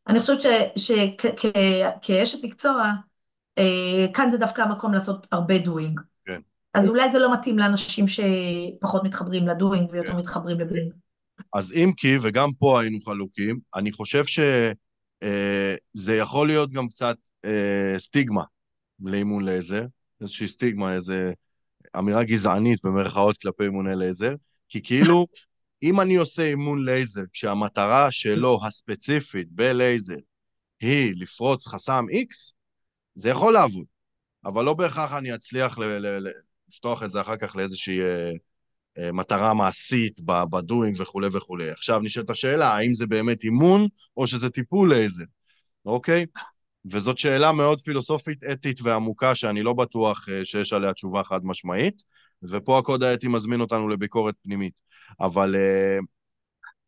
[0.09, 0.39] אני חושבת
[0.77, 2.93] שכאשת מקצוע,
[3.59, 6.01] אה, כאן זה דווקא המקום לעשות הרבה doing.
[6.25, 6.41] כן.
[6.75, 10.19] אז אולי זה לא מתאים לאנשים שפחות מתחברים ל doing ויותר כן.
[10.19, 10.93] מתחברים ל being.
[11.55, 17.95] אז אם כי, וגם פה היינו חלוקים, אני חושב שזה יכול להיות גם קצת אה,
[17.99, 18.45] סטיגמה
[19.01, 19.85] לאימון לייזר,
[20.21, 21.15] איזושהי סטיגמה, איזו
[21.99, 24.35] אמירה גזענית במרכאות כלפי אימוני לייזר,
[24.69, 25.27] כי כאילו,
[25.83, 30.17] אם אני עושה אימון לייזר כשהמטרה שלו הספציפית בלייזר
[30.81, 32.53] היא לפרוץ חסם X,
[33.15, 33.85] זה יכול לעבוד,
[34.45, 35.79] אבל לא בהכרח אני אצליח
[36.69, 38.31] לפתוח את זה אחר כך לאיזושהי אה,
[38.99, 41.71] אה, מטרה מעשית בדואינג וכולי וכולי.
[41.71, 45.25] עכשיו נשאלת השאלה, האם זה באמת אימון או שזה טיפול לייזר,
[45.87, 46.27] אוקיי?
[46.93, 52.03] וזאת שאלה מאוד פילוסופית, אתית ועמוקה, שאני לא בטוח אה, שיש עליה תשובה חד משמעית,
[52.43, 54.82] ופה הקוד האתי מזמין אותנו לביקורת פנימית.
[55.21, 55.99] אבל אה,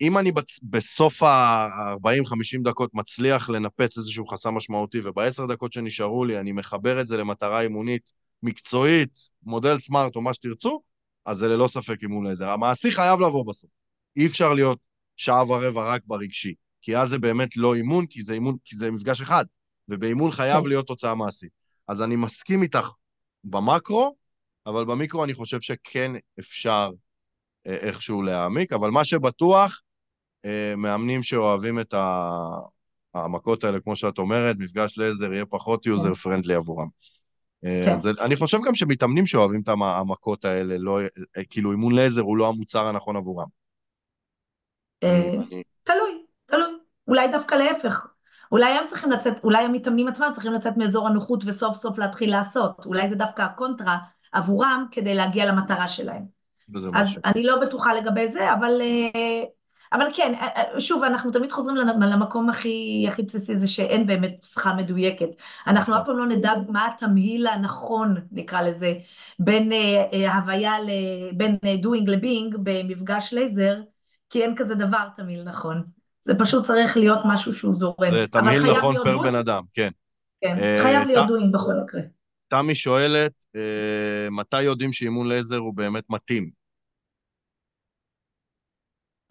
[0.00, 0.32] אם אני.
[0.62, 7.06] בסוף ה-40-50 דקות מצליח לנפץ איזשהו חסם משמעותי, ובעשר דקות שנשארו לי אני מחבר את
[7.06, 10.82] זה למטרה אימונית מקצועית, מודל סמארט או מה שתרצו,
[11.26, 12.48] אז זה ללא ספק אימון לייזר.
[12.48, 13.70] המעשי חייב לבוא בסוף.
[14.16, 14.78] אי אפשר להיות
[15.16, 18.90] שעה ורבע רק ברגשי, כי אז זה באמת לא אימון, כי זה אימון, כי זה
[18.90, 19.44] מפגש אחד,
[19.88, 20.68] ובאימון חייב כן.
[20.68, 21.50] להיות תוצאה מעשית.
[21.88, 22.88] אז אני מסכים איתך
[23.44, 24.16] במקרו,
[24.66, 26.90] אבל במיקרו אני חושב שכן אפשר
[27.66, 29.81] איכשהו להעמיק, אבל מה שבטוח,
[30.44, 31.94] אה, מאמנים שאוהבים את
[33.14, 36.88] המכות האלה, כמו שאת אומרת, מפגש לייזר יהיה פחות user friendly עבורם.
[37.64, 37.92] אה, כן.
[37.92, 41.00] אז אני חושב גם שמתאמנים שאוהבים את המ- המכות האלה, לא,
[41.37, 43.46] אה, כאילו אימון לייזר הוא לא המוצר הנכון עבורם.
[45.85, 46.79] תלוי, תלוי.
[47.09, 48.07] אולי דווקא להפך.
[48.53, 52.87] אולי הם צריכים לצאת, אולי המתאמנים עצמם צריכים לצאת מאזור הנוחות וסוף סוף להתחיל לעשות.
[52.87, 53.98] אולי זה דווקא הקונטרה
[54.33, 56.43] עבורם כדי להגיע למטרה שלהם.
[56.94, 57.22] אז משהו.
[57.24, 59.42] אני לא בטוחה לגבי זה, אבל, אה,
[59.92, 64.07] אבל כן, אה, אה, שוב, אנחנו תמיד חוזרים למ- למקום הכי, הכי בסיסי, זה שאין
[64.07, 65.29] באמת נוסחה מדויקת.
[65.66, 66.03] אנחנו נכון.
[66.03, 68.94] אף פעם לא נדע מה התמהיל הנכון, נקרא לזה,
[69.38, 69.72] בין
[70.35, 70.88] הוויה, ל,
[71.37, 73.77] בין doing לבינג במפגש לייזר,
[74.31, 75.83] כי אין כזה דבר תמהיל נכון.
[76.22, 78.12] זה פשוט צריך להיות משהו שהוא זורם.
[78.12, 79.90] זה תמהיל נכון פר בן אדם, כן.
[80.40, 82.00] כן, חייב להיות doing בכל מקרה.
[82.54, 86.50] תמי שואלת, אה, מתי יודעים שאימון לייזר הוא באמת מתאים?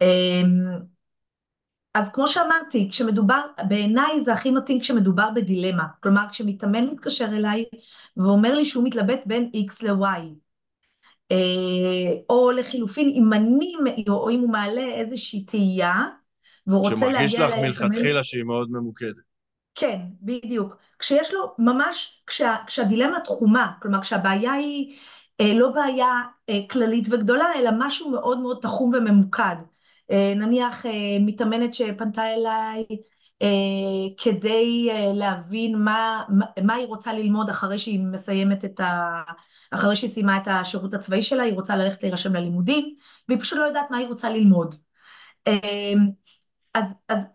[0.00, 0.48] אמ,
[1.94, 5.84] אז כמו שאמרתי, כשמדובר, בעיניי זה הכי מתאים כשמדובר בדילמה.
[6.00, 7.64] כלומר, כשמתאמן מתקשר אליי
[8.16, 10.20] ואומר לי שהוא מתלבט בין X ל-Y,
[11.32, 11.36] אה,
[12.30, 13.72] או לחילופין, אם אני,
[14.08, 15.94] או אם הוא מעלה איזושהי תהייה,
[16.66, 19.24] והוא רוצה שמרגיש להגיע לך אליי להתאמן- מלכתחילה שהיא מאוד ממוקדת.
[19.74, 20.74] כן, בדיוק.
[20.98, 24.96] כשיש לו ממש, כשה, כשהדילמה תחומה, כלומר כשהבעיה היא
[25.40, 29.56] אה, לא בעיה אה, כללית וגדולה, אלא משהו מאוד מאוד תחום וממוקד.
[30.10, 32.84] אה, נניח אה, מתאמנת שפנתה אליי
[33.42, 39.22] אה, כדי אה, להבין מה, מה, מה היא רוצה ללמוד אחרי שהיא מסיימת את ה...
[39.70, 42.94] אחרי שהיא סיימה את השירות הצבאי שלה, היא רוצה ללכת להירשם ללימודים,
[43.28, 44.74] והיא פשוט לא יודעת מה היא רוצה ללמוד.
[45.46, 45.92] אה,
[46.74, 47.26] אז, אז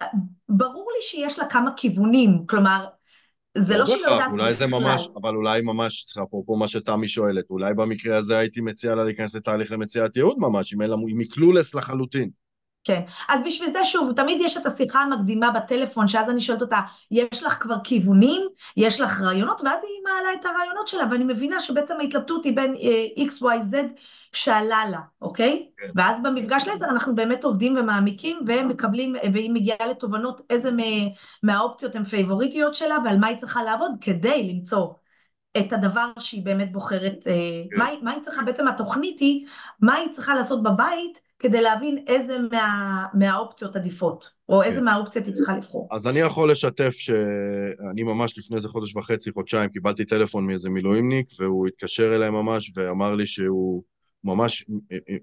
[0.50, 2.86] ברור לי שיש לה כמה כיוונים, כלומר,
[3.58, 4.68] זה לא שהיא לא בהכרח, יודעת אולי זה.
[4.68, 9.04] ממש, אבל אולי ממש, צריך אפרופו מה שתמי שואלת, אולי במקרה הזה הייתי מציע לה
[9.04, 12.30] להיכנס לתהליך למציאת ייעוד ממש, אם היא קלולס לחלוטין.
[12.84, 16.80] כן, אז בשביל זה שוב, תמיד יש את השיחה המקדימה בטלפון, שאז אני שואלת אותה,
[17.12, 18.42] יש לך כבר כיוונים?
[18.78, 19.62] יש לך רעיונות?
[19.62, 23.74] ואז היא מעלה את הרעיונות שלה, ואני מבינה שבעצם ההתלבטות היא בין אה, x, y,
[23.74, 23.76] z
[24.34, 25.70] שעלה לה, אוקיי?
[25.78, 25.88] כן.
[25.96, 31.10] ואז במפגש לייזר אנחנו באמת עובדים ומעמיקים, ומקבלים, והיא מגיעה לתובנות איזה מ-
[31.44, 34.88] מהאופציות הן פייבוריטיות שלה, ועל מה היא צריכה לעבוד כדי למצוא
[35.58, 37.34] את הדבר שהיא באמת בוחרת, אה,
[37.72, 37.78] כן.
[37.78, 39.46] מה, מה היא צריכה, בעצם התוכנית היא,
[39.82, 44.86] מה היא צריכה לעשות בבית כדי להבין איזה מה, מהאופציות עדיפות, או איזה כן.
[44.86, 45.88] מהאופציות היא צריכה לבחור.
[45.92, 51.28] אז אני יכול לשתף שאני ממש לפני איזה חודש וחצי, חודשיים, קיבלתי טלפון מאיזה מילואימניק,
[51.40, 53.84] והוא התקשר אליי ממש ואמר לי שהוא
[54.24, 54.66] ממש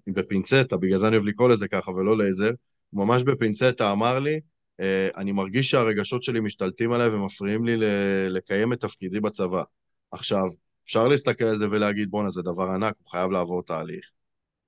[0.07, 2.51] בפינצטה, בגלל זה אני אוהב לקרוא לזה ככה ולא לייזר,
[2.91, 4.41] הוא ממש בפינצטה אמר לי,
[4.81, 7.85] "אה, אני מרגיש שהרגשות שלי משתלטים עליי ומפריעים לי ל-
[8.29, 9.62] לקיים את תפקידי בצבא.
[10.16, 10.44] עכשיו,
[10.85, 14.11] אפשר להסתכל על זה ולהגיד, בואנה, זה דבר ענק, הוא חייב לעבור תהליך.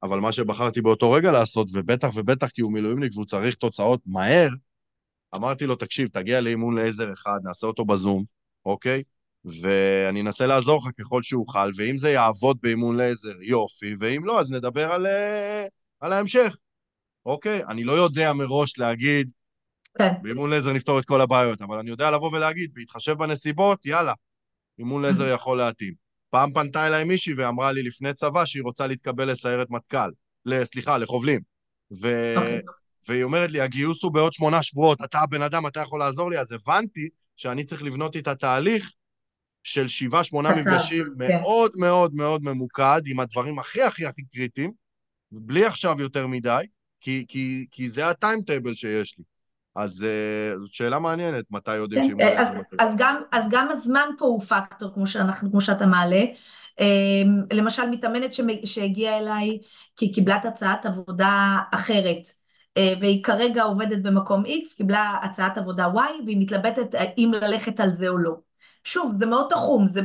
[0.02, 4.48] אבל מה שבחרתי באותו רגע לעשות, ובטח ובטח כי הוא מילואימניק והוא צריך תוצאות מהר,
[5.34, 8.24] אמרתי לו, תקשיב, תגיע לאימון לעזר אחד, נעשה אותו בזום,
[8.64, 9.02] אוקיי?
[9.62, 14.50] ואני אנסה לעזור לך ככל שאוכל, ואם זה יעבוד באימון לייזר, יופי, ואם לא, אז
[14.50, 15.66] נדבר על, אה,
[16.00, 16.56] על ההמשך,
[17.26, 17.64] אוקיי?
[17.64, 19.30] אני לא יודע מראש להגיד,
[19.98, 20.12] כן.
[20.22, 24.12] באימון לייזר נפתור את כל הבעיות, אבל אני יודע לבוא ולהגיד, בהתחשב בנסיבות, יאללה,
[24.78, 25.94] אימון לייזר יכול להתאים.
[26.30, 30.10] פעם פנתה אליי מישהי ואמרה לי לפני צבא שהיא רוצה להתקבל לסיירת מטכ"ל,
[30.64, 31.40] סליחה, לחובלים.
[32.02, 32.34] ו...
[32.36, 32.38] Okay.
[32.38, 32.60] אוקיי.
[33.08, 36.38] והיא אומרת לי, הגיוס הוא בעוד שמונה שבועות, אתה הבן אדם, אתה יכול לעזור לי?
[36.38, 38.92] אז הבנתי שאני צריך לבנות את התהליך
[39.62, 41.26] של שבעה, שמונה מפגשים כן.
[41.26, 44.72] מאוד מאוד מאוד ממוקד, עם הדברים הכי הכי הכי קריטיים,
[45.32, 46.64] בלי עכשיו יותר מדי,
[47.00, 49.24] כי, כי, כי זה הטיימטייבל שיש לי.
[49.78, 52.38] אז uh, זאת שאלה מעניינת, מתי יודעים כן, שאם...
[52.38, 56.22] אז, אז, גם, אז גם הזמן פה הוא פקטור, כמו, שאנחנו, כמו שאתה מעלה.
[56.80, 59.58] Um, למשל, מתאמנת שהגיעה אליי
[59.96, 62.26] כי היא קיבלה את הצעת עבודה אחרת,
[62.78, 67.90] uh, והיא כרגע עובדת במקום X, קיבלה הצעת עבודה Y, והיא מתלבטת אם ללכת על
[67.90, 68.36] זה או לא.
[68.84, 70.00] שוב, זה מאוד תחום, זה,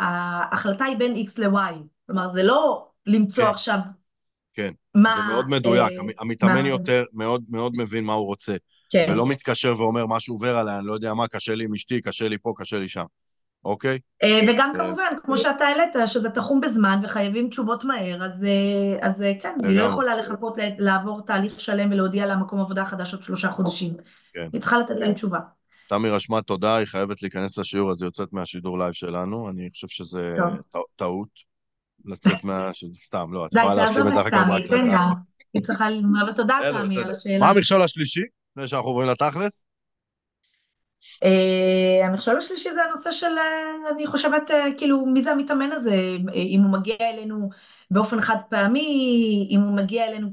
[0.00, 1.74] ההחלטה היא בין X ל-Y,
[2.06, 3.50] כלומר, זה לא למצוא כן.
[3.50, 3.78] עכשיו
[4.56, 6.68] כן, מה, זה מאוד מדויק, אה, המתאמן מה...
[6.68, 8.56] יותר מאוד מאוד מבין מה הוא רוצה.
[8.90, 9.04] כן.
[9.08, 12.28] ולא מתקשר ואומר, משהו עובר עליי, אני לא יודע מה, קשה לי עם אשתי, קשה
[12.28, 13.04] לי פה, קשה לי שם.
[13.64, 13.98] אוקיי?
[14.22, 19.08] אה, וגם אה, כמובן, כמו שאתה העלית, שזה תחום בזמן וחייבים תשובות מהר, אז, אה,
[19.08, 23.22] אז כן, היא לא יכולה לחכות לעבור תהליך שלם ולהודיע לה מקום עבודה חדש עוד
[23.22, 23.94] שלושה חודשים.
[24.32, 24.48] כן.
[24.52, 25.38] היא צריכה לתת להם תשובה.
[25.88, 29.88] תמי רשמה תודה, היא חייבת להיכנס לשיעור, אז היא יוצאת מהשידור live שלנו, אני חושב
[29.88, 30.34] שזה
[30.96, 31.55] טעות.
[32.06, 32.70] לצאת מה...
[33.02, 35.08] סתם, לא, את יכולה להשלים את זה אחר כך בהקלטה.
[35.54, 37.38] היא צריכה לומר תודה, תמי, על השאלה.
[37.38, 39.64] מה המכשול השלישי, לפני שאנחנו עוברים לתכלס?
[41.22, 46.16] אה, המכשול השלישי זה הנושא של, אה, אני חושבת, אה, כאילו, מי זה המתאמן הזה?
[46.34, 47.48] אם הוא מגיע אלינו
[47.90, 50.28] באופן חד פעמי, אם הוא מגיע אלינו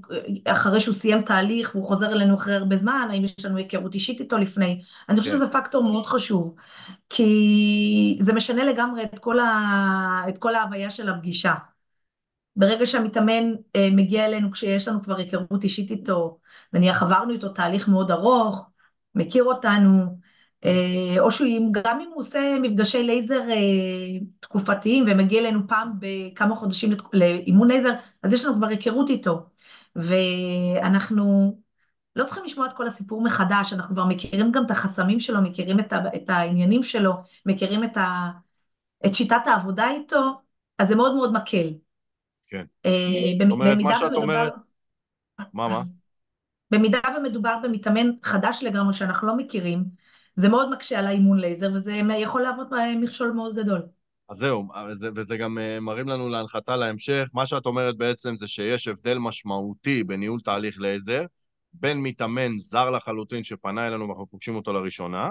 [0.46, 4.20] אחרי שהוא סיים תהליך והוא חוזר אלינו אחרי הרבה זמן, האם יש לנו היכרות אישית
[4.20, 4.82] איתו לפני?
[5.10, 5.40] אני חושבת כן.
[5.40, 6.56] שזה פקטור מאוד חשוב,
[7.10, 10.24] כי זה משנה לגמרי את כל, ה...
[10.30, 11.54] את כל ההוויה של הפגישה.
[12.56, 16.40] ברגע שהמתאמן אה, מגיע אלינו כשיש לנו כבר היכרות אישית איתו,
[16.74, 18.70] נניח עברנו איתו תהליך מאוד ארוך,
[19.16, 20.18] מכיר אותנו,
[21.19, 23.56] או שהוא, גם אם הוא עושה מפגשי לייזר אה,
[24.39, 29.45] תקופתיים ומגיע אלינו פעם בכמה חודשים לאימון לייזר, אז יש לנו כבר היכרות איתו.
[29.95, 31.58] ואנחנו
[32.15, 35.80] לא צריכים לשמוע את כל הסיפור מחדש, אנחנו כבר מכירים גם את החסמים שלו, מכירים
[35.80, 37.13] את, ה, את העניינים שלו,
[37.45, 38.32] מכירים את, ה,
[39.06, 40.41] את שיטת העבודה איתו,
[40.80, 41.67] אז זה מאוד מאוד מקל.
[42.47, 42.65] כן.
[42.84, 44.54] זאת אומרת, מה שאת אומרת...
[45.54, 45.84] מה, מה?
[46.71, 50.03] במידה ומדובר במתאמן חדש לגמרי שאנחנו לא מכירים,
[50.36, 52.67] זה מאוד מקשה על האימון לייזר, וזה יכול להוות
[53.02, 53.82] מכשול מאוד גדול.
[54.30, 54.67] אז זהו,
[55.15, 57.30] וזה גם אה, מראים לנו להנחתה להמשך.
[57.34, 61.26] מה שאת אומרת בעצם זה שיש הבדל משמעותי בניהול תהליך לייזר,
[61.74, 65.30] בין מתאמן זר לחלוטין שפנה אלינו ואנחנו פוגשים אותו לראשונה,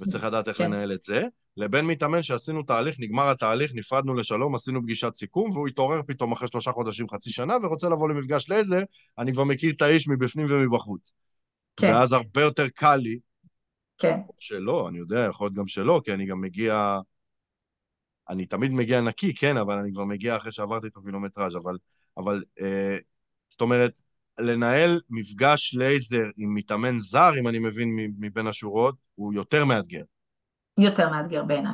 [0.00, 0.64] וצריך לדעת איך כן.
[0.64, 5.68] לנהל את זה, לבין מתאמן שעשינו תהליך, נגמר התהליך, נפרדנו לשלום, עשינו פגישת סיכום, והוא
[5.68, 8.82] התעורר פתאום אחרי שלושה חודשים, חצי שנה, ורוצה לבוא למפגש לעזר,
[9.18, 11.14] אני כבר מכיר את האיש מבפנים ומבחוץ.
[11.76, 11.92] כן.
[11.92, 13.18] ואז הרבה יותר קל לי
[13.98, 14.20] כן.
[14.36, 16.98] שלא, אני יודע, יכול להיות גם שלא, כי אני גם מגיע...
[18.28, 21.76] אני תמיד מגיע נקי, כן, אבל אני כבר מגיע אחרי שעברתי את הקילומטראז', אבל...
[22.16, 22.96] אבל אה,
[23.48, 24.00] זאת אומרת,
[24.38, 30.02] לנהל מפגש לייזר עם מתאמן זר, אם אני מבין מבין השורות, הוא יותר מאתגר.
[30.78, 31.72] יותר מאתגר בעיניי.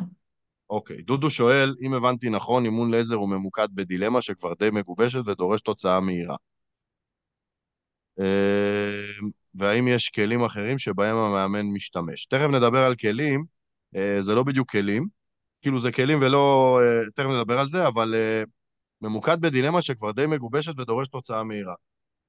[0.70, 5.60] אוקיי, דודו שואל, אם הבנתי נכון, אימון לייזר הוא ממוקד בדילמה שכבר די מגובשת ודורש
[5.60, 6.36] תוצאה מהירה.
[8.20, 12.26] אה, והאם יש כלים אחרים שבהם המאמן משתמש.
[12.26, 13.44] תכף נדבר על כלים,
[13.96, 15.06] אה, זה לא בדיוק כלים,
[15.60, 16.78] כאילו זה כלים ולא...
[16.82, 18.42] אה, תכף נדבר על זה, אבל אה,
[19.00, 21.74] ממוקד בדילמה שכבר די מגובשת ודורש תוצאה מהירה.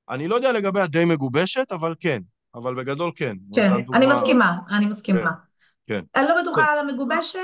[0.10, 2.22] אני לא יודע לגבי הדי מגובשת, אבל כן,
[2.56, 3.36] אבל בגדול כן.
[3.56, 5.20] כן, אני מסכימה, אני מסכימה.
[5.20, 6.02] כן.
[6.02, 6.04] כן.
[6.16, 7.40] אני לא בטוחה על המגובשת,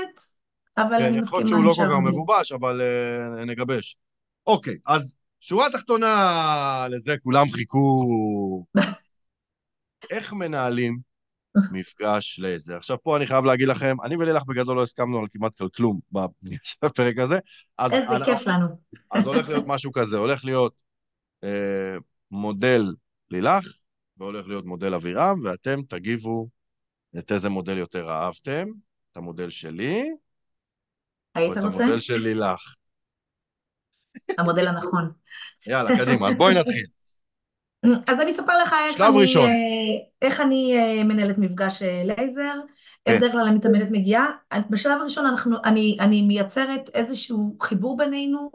[0.76, 1.20] אבל כן, אני מסכימה.
[1.20, 3.96] כן, יכול להיות שהוא לא כל כך מגובש, אבל uh, נגבש.
[4.46, 8.06] אוקיי, אז שורה תחתונה לזה כולם חיכו
[10.10, 10.98] איך מנהלים
[11.72, 12.76] מפגש לזה.
[12.76, 16.00] עכשיו, פה אני חייב להגיד לכם, אני ולילך בגדול לא הסכמנו על כמעט על כלום
[16.82, 17.38] בפרק הזה.
[17.78, 18.66] אז איזה אני, כיף לנו.
[19.10, 20.74] אז הולך להיות משהו כזה, הולך להיות
[21.44, 21.96] אה,
[22.30, 22.94] מודל
[23.30, 23.64] לילך,
[24.16, 26.48] והולך להיות מודל אבירם, ואתם תגיבו
[27.18, 28.68] את איזה מודל יותר אהבתם,
[29.12, 30.02] את המודל שלי,
[31.36, 31.46] רוצה?
[31.46, 32.74] או את המודל של לילך.
[34.38, 35.12] המודל הנכון.
[35.66, 37.01] יאללה, קדימה, אז בואי נתחיל.
[37.82, 39.48] אז אני אספר לך איך אני, אה,
[40.22, 42.54] איך אני אה, מנהלת מפגש אה, לייזר.
[43.06, 44.26] איך בדרך כלל המתאמנת מגיעה?
[44.70, 48.50] בשלב הראשון אנחנו, אני, אני מייצרת איזשהו חיבור בינינו,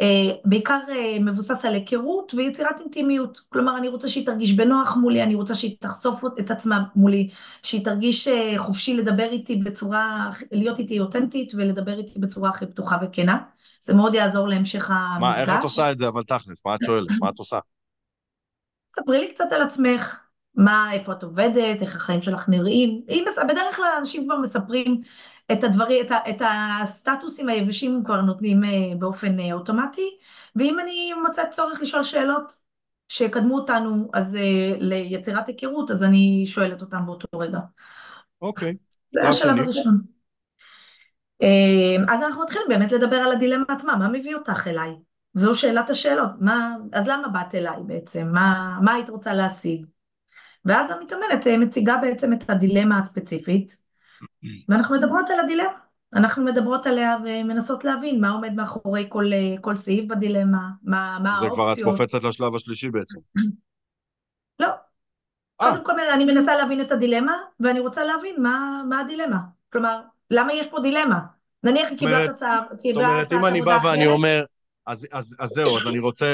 [0.00, 0.06] אה,
[0.44, 3.40] בעיקר אה, מבוסס על היכרות ויצירת אינטימיות.
[3.48, 7.30] כלומר, אני רוצה שהיא תרגיש בנוח מולי, אני רוצה שהיא תחשוף את עצמה מולי,
[7.62, 12.96] שהיא תרגיש אה, חופשי לדבר איתי בצורה, להיות איתי אותנטית ולדבר איתי בצורה הכי פתוחה
[13.02, 13.38] וכנה.
[13.80, 15.20] זה מאוד יעזור להמשך המפגש.
[15.20, 16.66] מה, איך את עושה את זה אבל תכלס?
[16.66, 17.08] מה את שואלת?
[17.20, 17.58] מה את עושה?
[18.94, 20.20] ספרי לי קצת על עצמך.
[20.54, 23.02] מה, איפה את עובדת, איך החיים שלך נראים.
[23.08, 25.00] אם, בדרך כלל אנשים כבר מספרים
[25.52, 26.42] את הדברים, את, ה, את
[26.82, 30.18] הסטטוסים היבשים הם כבר נותנים אה, באופן אה, אוטומטי,
[30.56, 32.56] ואם אני מוצאת צורך לשאול שאלות
[33.08, 37.58] שיקדמו אותנו אז אה, ליצירת היכרות, אז אני שואלת אותם באותו רגע.
[38.42, 38.76] אוקיי.
[39.10, 40.00] זה השלב הראשון.
[42.08, 44.94] אז אנחנו מתחילים באמת לדבר על הדילמה עצמה, מה מביא אותך אליי?
[45.34, 48.28] זו שאלת השאלות, מה, אז למה באת אליי בעצם?
[48.32, 49.86] מה, מה היית רוצה להשיג?
[50.64, 53.76] ואז המתאמנת אה, מציגה בעצם את הדילמה הספציפית,
[54.68, 55.68] ואנחנו מדברות על הדילמה.
[56.14, 61.38] אנחנו מדברות עליה ומנסות להבין מה עומד מאחורי כל, אה, כל סעיף בדילמה, מה, מה
[61.38, 61.76] האופציות.
[61.76, 63.18] זה כבר את קופצת לשלב השלישי בעצם.
[64.60, 64.68] לא.
[65.60, 65.70] אה.
[65.70, 69.38] קודם כל אני מנסה להבין את הדילמה, ואני רוצה להבין מה, מה הדילמה.
[69.72, 71.20] כלומר, למה יש פה דילמה?
[71.62, 73.28] נניח היא קיבלה את הצעה, קיבלה הצעת עבודה אחרת.
[73.28, 74.44] זאת אומרת, אם אני בא ואני אומר,
[74.86, 76.26] אז, אז, אז זהו, אז אני רוצה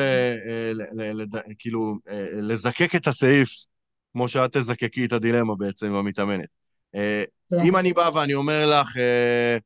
[0.46, 1.26] אה, ל, ל, ל,
[1.58, 3.48] כאילו אה, לזקק את הסעיף
[4.12, 6.48] כמו שאת תזקקי את הדילמה בעצם עם המתאמנת.
[6.94, 7.56] אה, כן.
[7.64, 9.58] אם אני בא ואני אומר לך, אה,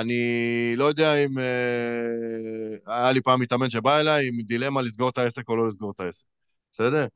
[0.00, 1.38] אני לא יודע אם...
[1.38, 5.92] אה, היה לי פעם מתאמן שבא אליי עם דילמה לסגור את העסק או לא לסגור
[5.96, 6.26] את העסק,
[6.70, 7.06] בסדר?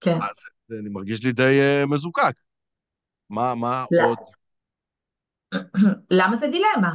[0.00, 0.16] כן.
[0.16, 0.36] אז
[0.80, 2.34] אני מרגיש לי די מזוקק.
[3.30, 4.04] מה, מה לא.
[4.04, 4.18] עוד?
[6.18, 6.94] למה זה דילמה?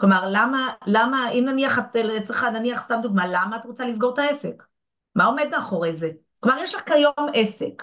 [0.00, 4.18] כלומר, למה, למה, אם נניח, את צריכה, נניח סתם דוגמה, למה את רוצה לסגור את
[4.18, 4.62] העסק?
[5.14, 6.10] מה עומד מאחורי זה?
[6.40, 7.82] כלומר, יש לך כיום עסק.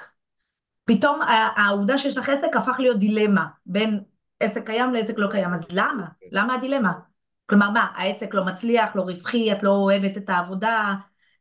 [0.85, 1.19] פתאום
[1.55, 3.99] העובדה שיש לך עסק הפך להיות דילמה בין
[4.39, 6.05] עסק קיים לעסק לא קיים, אז למה?
[6.31, 6.91] למה הדילמה?
[7.45, 10.93] כלומר מה, העסק לא מצליח, לא רווחי, את לא אוהבת את העבודה,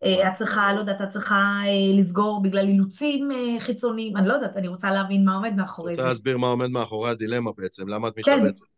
[0.05, 4.35] אה, את צריכה, לא יודעת, את צריכה אה, לסגור בגלל אילוצים אה, חיצוניים, אני לא
[4.35, 6.01] יודעת, אני רוצה להבין מה עומד מאחורי זה.
[6.01, 8.74] רוצה להסביר מה עומד מאחורי הדילמה בעצם, למה את כן, מתלבטת?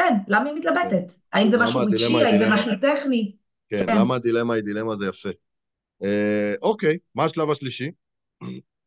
[0.00, 1.12] כן, למה היא מתלבטת?
[1.32, 3.32] האם זה משהו רגשי, האם זה משהו טכני?
[3.68, 5.28] כן, כן, למה הדילמה היא דילמה זה יפה.
[6.62, 7.90] אוקיי, מה השלב השלישי?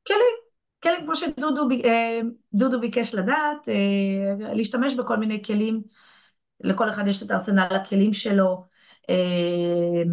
[0.08, 0.44] כלים.
[0.84, 5.82] כלים כמו שדודו אה, ביקש לדעת, אה, להשתמש בכל מיני כלים,
[6.62, 8.66] לכל אחד יש את ארסנל הכלים שלו,
[9.10, 10.04] אה,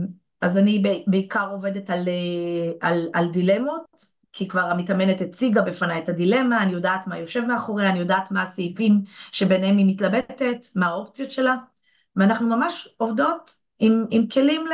[0.41, 2.09] אז אני בעיקר עובדת על,
[2.81, 7.91] על, על דילמות, כי כבר המתאמנת הציגה בפניי את הדילמה, אני יודעת מה יושב מאחוריה,
[7.91, 9.01] אני יודעת מה הסעיפים
[9.33, 11.57] שביניהם היא מתלבטת, מה האופציות שלה,
[12.17, 14.65] ואנחנו ממש עובדות עם, עם כלים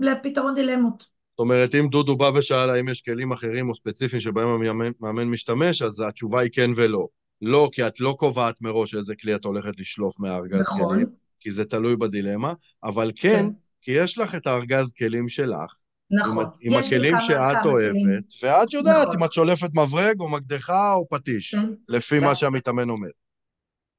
[0.00, 1.18] לפתרון דילמות.
[1.30, 5.82] זאת אומרת, אם דודו בא ושאל האם יש כלים אחרים או ספציפיים שבהם המאמן משתמש,
[5.82, 7.06] אז התשובה היא כן ולא.
[7.42, 10.94] לא, כי את לא קובעת מראש איזה כלי את הולכת לשלוף מהארגז נכון.
[10.94, 11.06] כלים,
[11.40, 12.52] כי זה תלוי בדילמה,
[12.84, 13.46] אבל כן, כן,
[13.80, 15.74] כי יש לך את הארגז כלים שלך,
[16.10, 16.44] נכון.
[16.60, 18.22] עם, עם הכלים כמה, שאת כמה אוהבת, כלים.
[18.42, 19.20] ואת יודעת נכון.
[19.20, 21.70] אם את שולפת מברג או מקדחה או פטיש, כן.
[21.88, 22.24] לפי כן.
[22.26, 23.08] מה שהמתאמן אומר.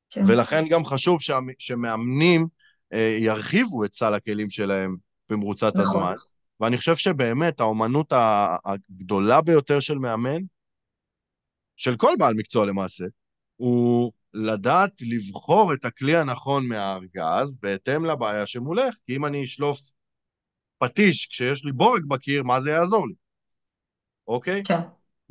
[0.09, 0.23] כן.
[0.27, 2.47] ולכן גם חשוב שה, שמאמנים
[2.93, 4.95] אה, ירחיבו את סל הכלים שלהם
[5.29, 6.01] במרוצת נכון.
[6.01, 6.13] הזמן.
[6.59, 8.13] ואני חושב שבאמת האומנות
[8.65, 10.41] הגדולה ביותר של מאמן,
[11.75, 13.05] של כל בעל מקצוע למעשה,
[13.55, 18.95] הוא לדעת לבחור את הכלי הנכון מהארגז בהתאם לבעיה שמולך.
[19.05, 19.79] כי אם אני אשלוף
[20.79, 23.13] פטיש כשיש לי בורג בקיר, מה זה יעזור לי?
[24.27, 24.63] אוקיי?
[24.63, 24.79] כן.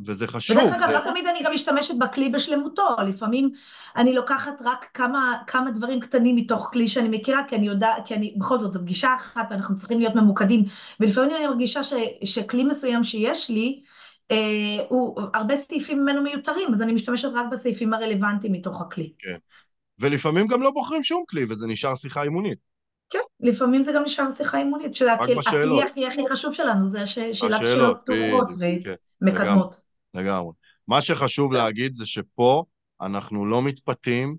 [0.07, 0.57] וזה חשוב.
[0.57, 0.93] ודרך אגב, זה...
[0.93, 3.51] לא תמיד אני גם משתמשת בכלי בשלמותו, לפעמים
[3.97, 8.15] אני לוקחת רק כמה, כמה דברים קטנים מתוך כלי שאני מכירה, כי אני יודעת, כי
[8.15, 10.65] אני, בכל זאת, זו פגישה אחת ואנחנו צריכים להיות ממוקדים,
[11.01, 11.93] ולפעמים אני מרגישה ש,
[12.25, 13.83] שכלי מסוים שיש לי,
[14.31, 19.13] אה, הוא, הרבה סעיפים ממנו מיותרים, אז אני משתמשת רק בסעיפים הרלוונטיים מתוך הכלי.
[19.19, 19.37] כן.
[19.99, 22.59] ולפעמים גם לא בוחרים שום כלי, וזה נשאר שיחה אימונית.
[23.11, 25.35] כן, לפעמים זה גם נשאר שיחה אימונית, שהכלי
[25.83, 28.49] הכי הכי חשוב שלנו זה שאלת שאלות פתוחות
[28.85, 29.75] כן, ומקדמות.
[29.75, 29.81] כן,
[30.21, 30.53] לגמרי.
[30.89, 31.57] מה שחשוב כן.
[31.57, 32.65] להגיד זה שפה
[33.01, 34.37] אנחנו לא מתפתים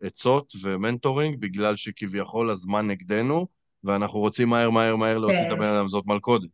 [0.00, 3.46] לעצות ומנטורינג בגלל שכביכול הזמן נגדנו,
[3.84, 5.46] ואנחנו רוצים מהר מהר מהר להוציא כן.
[5.46, 6.50] את הבן אדם, זאת מלכודת.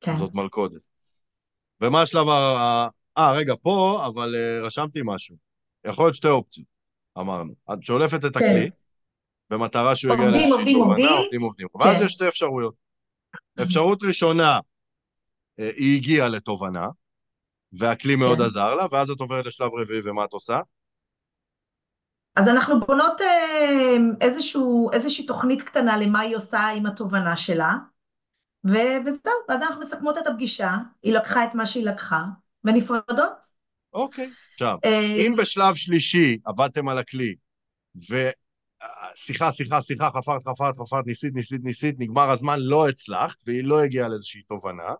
[0.00, 0.16] כן.
[0.16, 0.80] זאת מלכודת.
[1.80, 2.88] ומה השלב ה...
[3.18, 5.36] אה, רגע, פה, אבל uh, רשמתי משהו.
[5.86, 6.66] יכול להיות שתי אופציות,
[7.18, 7.52] אמרנו.
[7.72, 8.44] את שולפת את כן.
[8.44, 8.70] הכלי,
[9.50, 11.68] במטרה שהוא יגיע לאיזושהי תובנה, עובדים, עובדים, עובדים, עובדים.
[11.68, 11.88] כן.
[11.88, 12.74] ואז יש שתי אפשרויות.
[13.62, 14.58] אפשרות ראשונה,
[15.58, 16.88] אה, היא הגיעה לתובנה,
[17.72, 18.20] והכלי כן.
[18.20, 20.60] מאוד עזר לה, ואז את עוברת לשלב רביעי, ומה את עושה?
[22.36, 27.74] אז אנחנו בונות אה, איזשהו, איזושהי תוכנית קטנה למה היא עושה עם התובנה שלה,
[28.66, 30.70] ו- וזהו, ואז אנחנו מסכמות את הפגישה,
[31.02, 32.24] היא לקחה את מה שהיא לקחה,
[32.64, 33.58] ונפרדות.
[33.92, 34.30] אוקיי.
[34.52, 34.78] עכשיו,
[35.26, 37.34] אם בשלב שלישי עבדתם על הכלי,
[39.14, 43.80] ושיחה, שיחה, שיחה, חפרת, חפרת, חפרת, ניסית, ניסית, ניסית, נגמר הזמן, לא הצלחת, והיא לא
[43.80, 44.94] הגיעה לאיזושהי תובנה,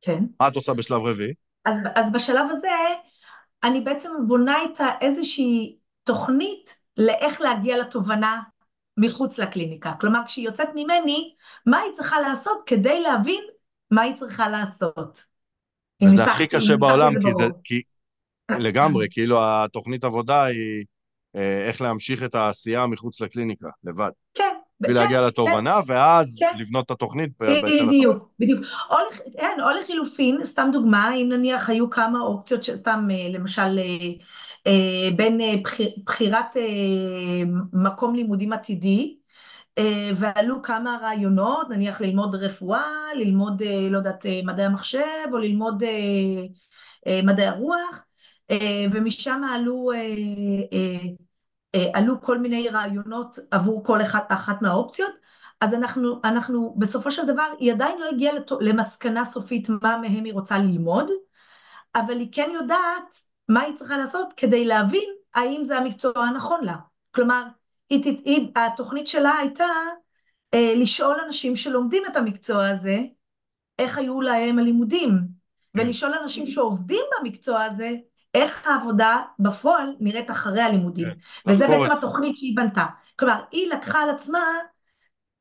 [0.00, 0.24] כן.
[0.40, 1.34] מה את עושה בשלב רביעי?
[1.64, 2.68] אז, אז בשלב הזה,
[3.64, 8.42] אני בעצם בונה איתה איזושהי תוכנית לאיך להגיע לתובנה
[8.96, 9.92] מחוץ לקליניקה.
[10.00, 11.34] כלומר, כשהיא יוצאת ממני,
[11.66, 13.44] מה היא צריכה לעשות כדי להבין
[13.90, 15.24] מה היא צריכה לעשות.
[16.04, 17.82] וזה הכי קשה בעולם, כי זה, כי
[18.58, 20.84] לגמרי, כאילו התוכנית עבודה היא
[21.68, 24.10] איך להמשיך את העשייה מחוץ לקליניקה, לבד.
[24.34, 24.54] כן.
[24.80, 26.58] בשביל להגיע כן, לתובנה, כן, ואז כן.
[26.58, 27.30] לבנות את התוכנית.
[27.38, 28.60] בדיוק, בדיוק.
[28.90, 28.96] או,
[29.38, 33.78] כן, או לחילופין, סתם דוגמה, אם נניח היו כמה אופציות, סתם אה, למשל
[34.66, 35.40] אה, בין
[36.04, 36.56] בחירת
[37.72, 39.16] מקום לימודים עתידי,
[40.16, 42.84] ועלו כמה רעיונות, נניח ללמוד רפואה,
[43.14, 45.82] ללמוד, לא יודעת, מדעי המחשב, או ללמוד
[47.24, 48.04] מדעי הרוח,
[48.92, 49.90] ומשם עלו,
[51.92, 55.12] עלו כל מיני רעיונות עבור כל אחת, אחת מהאופציות,
[55.60, 60.32] אז אנחנו, אנחנו, בסופו של דבר, היא עדיין לא הגיעה למסקנה סופית מה מהם היא
[60.32, 61.10] רוצה ללמוד,
[61.94, 66.76] אבל היא כן יודעת מה היא צריכה לעשות כדי להבין האם זה המקצוע הנכון לה.
[67.10, 67.42] כלומר,
[67.90, 69.66] היא, היא, התוכנית שלה הייתה
[70.54, 72.98] אה, לשאול אנשים שלומדים את המקצוע הזה,
[73.78, 75.18] איך היו להם הלימודים,
[75.74, 77.90] ולשאול אנשים שעובדים במקצוע הזה,
[78.36, 81.06] איך העבודה בפועל נראית אחרי הלימודים.
[81.06, 82.86] כן, וזה בעצם התוכנית שהיא בנתה.
[83.18, 84.44] כלומר, היא לקחה על עצמה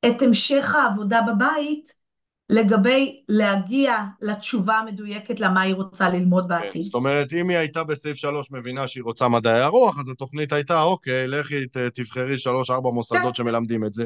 [0.05, 2.05] את המשך העבודה בבית,
[2.49, 6.83] לגבי להגיע לתשובה המדויקת למה היא רוצה ללמוד כן, בעתיד.
[6.83, 10.81] זאת אומרת, אם היא הייתה בסעיף 3 מבינה שהיא רוצה מדעי הרוח, אז התוכנית הייתה,
[10.81, 13.33] אוקיי, לכי תבחרי 3-4 מוסדות כן.
[13.33, 14.05] שמלמדים את זה.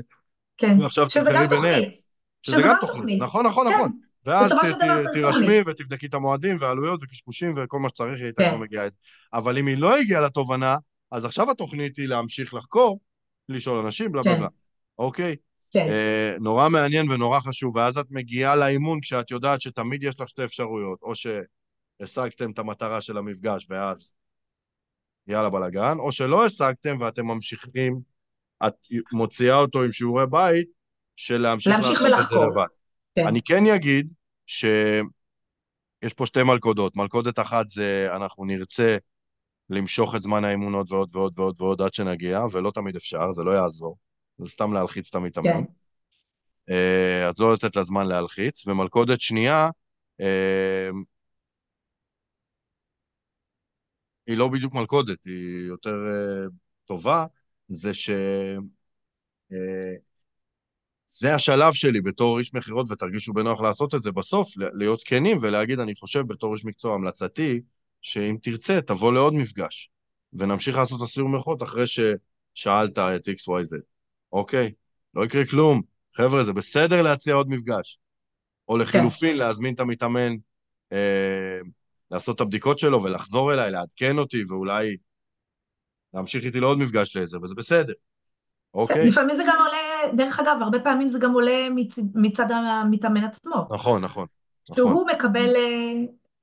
[0.58, 0.78] כן,
[1.10, 1.96] שזה גם תוכנית.
[2.44, 3.22] שזה גם תוכנית.
[3.22, 3.76] נכון, נכון, כן.
[3.76, 3.92] נכון.
[4.26, 4.54] ואז
[5.14, 8.98] תירשמי ותבדקי את המועדים ועלויות וקשקושים וכל מה שצריך, היא הייתה כבר מגיעה את זה.
[9.34, 10.78] אבל אם היא לא הגיעה לתובנה,
[11.12, 13.00] אז עכשיו התוכנית היא להמשיך לחקור,
[13.50, 14.48] לשאול אנשים, בלה בלה בלה.
[15.00, 15.36] אוקיי?
[15.72, 15.88] כן.
[15.88, 20.44] Uh, נורא מעניין ונורא חשוב, ואז את מגיעה לאימון כשאת יודעת שתמיד יש לך שתי
[20.44, 24.14] אפשרויות, או שהשגתם את המטרה של המפגש ואז
[25.28, 28.00] יאללה בלאגן, או שלא השגתם ואתם ממשיכים,
[28.68, 28.74] את
[29.12, 30.68] מוציאה אותו עם שיעורי בית
[31.16, 32.48] של להמשיך, להמשיך לעשות ולחקור.
[32.48, 32.79] את זה לבד.
[33.22, 33.28] כן.
[33.28, 34.14] אני כן אגיד
[34.46, 35.04] שיש
[36.16, 36.96] פה שתי מלכודות.
[36.96, 38.98] מלכודת אחת זה אנחנו נרצה
[39.70, 43.52] למשוך את זמן האימונות ועוד ועוד ועוד ועוד עד שנגיע, ולא תמיד אפשר, זה לא
[43.52, 43.98] יעזור.
[44.38, 45.52] זה סתם להלחיץ את המתאמן.
[45.52, 45.64] כן.
[46.70, 48.68] אה, אז לא לתת לה זמן להלחיץ.
[48.68, 49.70] ומלכודת שנייה,
[50.22, 50.90] אה,
[54.28, 56.48] היא לא בדיוק מלכודת, היא יותר אה,
[56.86, 57.26] טובה,
[57.68, 58.10] זה ש...
[61.12, 65.80] זה השלב שלי בתור איש מכירות, ותרגישו בנוח לעשות את זה בסוף, להיות כנים ולהגיד,
[65.80, 67.62] אני חושב בתור איש מקצוע, המלצתי,
[68.02, 69.90] שאם תרצה, תבוא לעוד מפגש,
[70.34, 73.82] ונמשיך לעשות את הסיור מלכות אחרי ששאלת את XYZ.
[74.32, 74.72] אוקיי?
[75.14, 75.82] לא יקרה כלום.
[76.16, 78.00] חבר'ה, זה בסדר להציע עוד מפגש.
[78.68, 79.38] או לחילופין, כן.
[79.38, 80.36] להזמין את המתאמן,
[80.94, 81.60] אה,
[82.12, 84.98] לעשות את הבדיקות שלו ולחזור אליי, לעדכן אותי, ואולי
[86.14, 87.94] להמשיך איתי לעוד מפגש לעזר, וזה בסדר.
[88.74, 89.08] אוקיי?
[89.08, 93.68] לפעמים זה גם עולה, דרך אגב, הרבה פעמים זה גם עולה מצד, מצד המתאמן עצמו.
[93.72, 94.28] נכון, נכון.
[94.76, 95.06] שהוא נכון.
[95.16, 95.56] מקבל...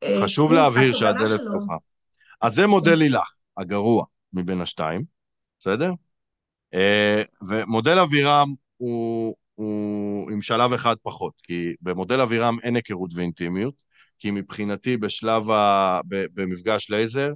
[0.02, 1.76] אה, חשוב אה, להבהיר שהדלת פתוחה.
[2.40, 5.02] אז זה מודל לילך, הגרוע מבין השתיים,
[5.58, 5.92] בסדר?
[6.74, 8.46] אה, ומודל אבירם
[8.76, 13.74] הוא, הוא עם שלב אחד פחות, כי במודל אבירם אין היכרות ואינטימיות,
[14.18, 16.00] כי מבחינתי בשלב ה...
[16.08, 17.32] במפגש לייזר,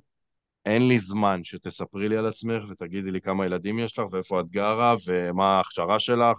[0.66, 4.50] אין לי זמן שתספרי לי על עצמך ותגידי לי כמה ילדים יש לך ואיפה את
[4.50, 6.38] גרה ומה ההכשרה שלך,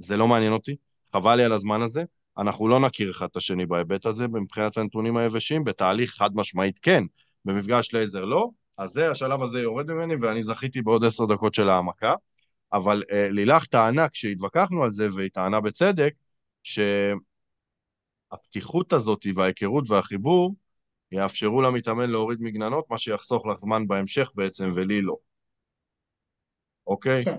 [0.00, 0.76] וזה לא מעניין אותי,
[1.12, 2.04] חבל לי על הזמן הזה.
[2.38, 7.04] אנחנו לא נכיר אחד את השני בהיבט הזה, מבחינת הנתונים היבשים, בתהליך חד משמעית כן,
[7.44, 8.48] במפגש לייזר לא,
[8.78, 12.14] אז זה, השלב הזה יורד ממני ואני זכיתי בעוד עשר דקות של העמקה.
[12.72, 16.14] אבל אה, לילך טענה, כשהתווכחנו על זה, והיא טענה בצדק,
[18.32, 20.54] שהפתיחות הזאת וההיכרות והחיבור
[21.12, 25.16] יאפשרו למתאמן להוריד מגננות, מה שיחסוך לך זמן בהמשך בעצם, ולי לא.
[26.86, 27.24] אוקיי?
[27.24, 27.38] כן.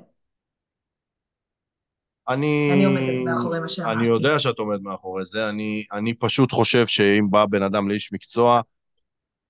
[2.30, 2.69] אני...
[2.74, 3.95] אני עומדת מאחורי מה שאמרתי.
[3.95, 8.13] אני יודע שאת עומדת מאחורי זה, אני, אני פשוט חושב שאם בא בן אדם לאיש
[8.13, 8.61] מקצוע,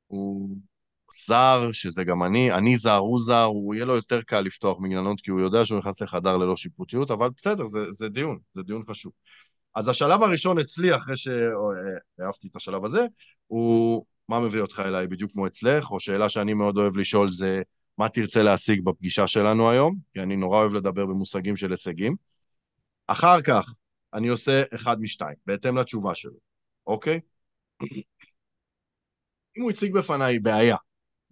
[0.08, 0.50] הוא
[1.28, 5.22] זר, שזה גם אני, אני זר, הוא זר, הוא יהיה לו יותר קל לפתוח מגננות,
[5.22, 8.84] כי הוא יודע שהוא נכנס לחדר ללא שיפוטיות, אבל בסדר, זה, זה דיון, זה דיון
[8.90, 9.12] חשוב.
[9.76, 13.06] אז השלב הראשון אצלי, אחרי שאהבתי את השלב הזה,
[13.48, 17.62] הוא מה מביא אותך אליי בדיוק כמו אצלך, או שאלה שאני מאוד אוהב לשאול זה
[17.98, 22.16] מה תרצה להשיג בפגישה שלנו היום, כי אני נורא אוהב לדבר במושגים של הישגים.
[23.08, 23.74] אחר כך,
[24.14, 26.38] אני עושה אחד משתיים, בהתאם לתשובה שלו,
[26.88, 27.20] אוקיי?
[29.58, 30.76] אם הוא הציג בפניי בעיה,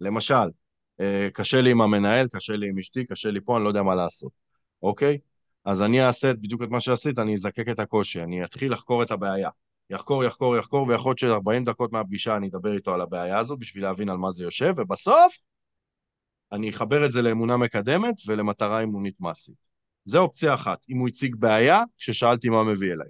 [0.00, 0.48] למשל,
[1.00, 3.82] אה, קשה לי עם המנהל, קשה לי עם אשתי, קשה לי פה, אני לא יודע
[3.82, 4.32] מה לעשות,
[4.82, 5.18] אוקיי?
[5.64, 9.10] אז אני אעשה בדיוק את מה שעשית, אני אזקק את הקושי, אני אתחיל לחקור את
[9.10, 9.50] הבעיה.
[9.92, 13.82] יחקור, יחקור, יחקור, ויכול להיות ש-40 דקות מהפגישה אני אדבר איתו על הבעיה הזאת בשביל
[13.82, 15.38] להבין על מה זה יושב, ובסוף
[16.52, 19.54] אני אחבר את זה לאמונה מקדמת ולמטרה אימונית מעשית.
[20.04, 23.08] זה אופציה אחת, אם הוא הציג בעיה כששאלתי מה מביא אליי,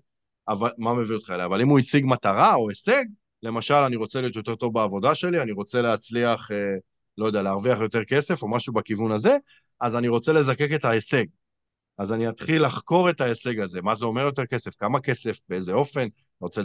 [0.49, 3.05] אבל, מה מביא אותך אליי, אבל אם הוא הציג מטרה או הישג,
[3.43, 6.57] למשל, אני רוצה להיות יותר טוב בעבודה שלי, אני רוצה להצליח, אה,
[7.19, 9.37] לא יודע, להרוויח יותר כסף או משהו בכיוון הזה,
[9.81, 11.25] אז אני רוצה לזקק את ההישג.
[11.99, 15.73] אז אני אתחיל לחקור את ההישג הזה, מה זה אומר יותר כסף, כמה כסף, באיזה
[15.73, 16.63] אופן, אתה רוצה,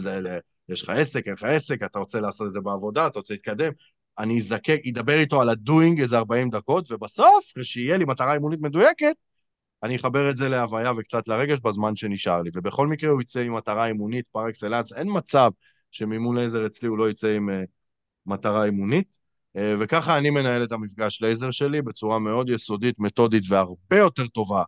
[0.68, 3.72] יש לך עסק, אין לך עסק, אתה רוצה לעשות את זה בעבודה, אתה רוצה להתקדם,
[4.18, 9.14] אני אזקק, אדבר איתו על הדוינג איזה 40 דקות, ובסוף, כשיהיה לי מטרה אימונית מדויקת,
[9.82, 12.50] אני אחבר את זה להוויה וקצת לרגש בזמן שנשאר לי.
[12.54, 15.50] ובכל מקרה הוא יצא עם מטרה אימונית פר אקסלנס, אין מצב
[15.90, 17.52] שאימון לייזר אצלי הוא לא יוצא עם uh,
[18.26, 19.16] מטרה אימונית.
[19.56, 24.62] Uh, וככה אני מנהל את המפגש לייזר שלי בצורה מאוד יסודית, מתודית והרבה יותר טובה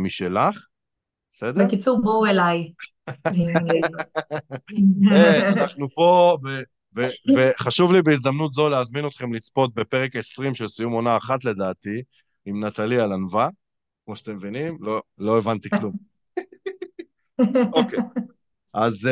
[0.00, 0.66] משלך.
[1.30, 1.66] בסדר?
[1.66, 2.72] בקיצור, בואו אליי.
[5.58, 6.36] אנחנו פה,
[7.36, 12.02] וחשוב לי בהזדמנות זו להזמין אתכם לצפות בפרק 20 של סיום עונה אחת לדעתי,
[12.46, 13.48] עם נטלי על ענווה.
[14.04, 15.96] כמו שאתם מבינים, לא, לא הבנתי כלום.
[17.72, 17.98] אוקיי,
[18.74, 19.08] אז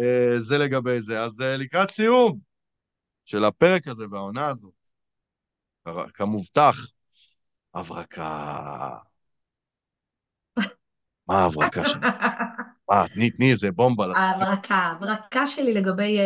[0.00, 0.02] uh,
[0.38, 1.22] זה לגבי זה.
[1.22, 2.38] אז לקראת סיום
[3.24, 4.74] של הפרק הזה והעונה הזאת,
[6.14, 6.76] כמובטח,
[7.74, 8.90] הברקה.
[11.28, 12.00] מה ההברקה שלי?
[12.88, 14.06] מה, תני, תני איזה בומבה.
[14.16, 16.18] ההברקה, ההברקה שלי לגבי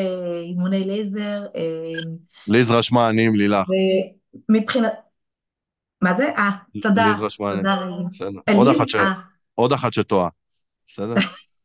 [0.42, 1.46] אימוני לייזר.
[2.46, 3.66] ליז רשמה, אני עם לילך.
[4.48, 4.92] מבחינת...
[6.02, 6.30] מה זה?
[6.36, 6.50] אה,
[6.82, 7.06] תודה.
[7.06, 7.76] ליז רשמה, תודה.
[8.08, 8.40] בסדר.
[9.54, 10.28] עוד אחת שטועה.
[10.88, 11.14] בסדר?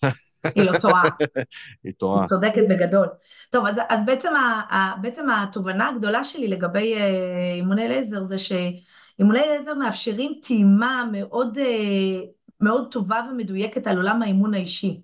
[0.56, 1.04] היא לא טועה.
[1.84, 2.20] היא טועה.
[2.20, 3.08] היא צודקת בגדול.
[3.50, 9.40] טוב, אז, אז בעצם, ה, בעצם התובנה הגדולה שלי לגבי אה, אימוני לייזר זה שאימוני
[9.40, 12.20] לייזר מאפשרים טעימה מאוד, אה,
[12.62, 15.02] מאוד טובה ומדויקת על עולם האימון האישי.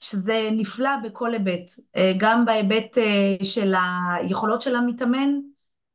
[0.00, 2.98] שזה נפלא בכל היבט, אה, גם בהיבט
[3.42, 3.74] של
[4.14, 5.30] היכולות של המתאמן,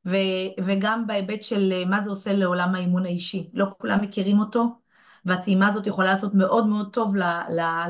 [0.08, 3.50] ו- וגם בהיבט של מה זה עושה לעולם האימון האישי.
[3.54, 4.80] לא כולם מכירים אותו,
[5.26, 7.16] והטעימה הזאת יכולה לעשות מאוד מאוד טוב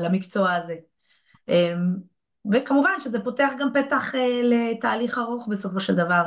[0.00, 0.74] למקצוע הזה.
[1.48, 1.96] אמ,
[2.52, 6.22] וכמובן שזה פותח גם פתח אה, לתהליך ארוך בסופו של דבר.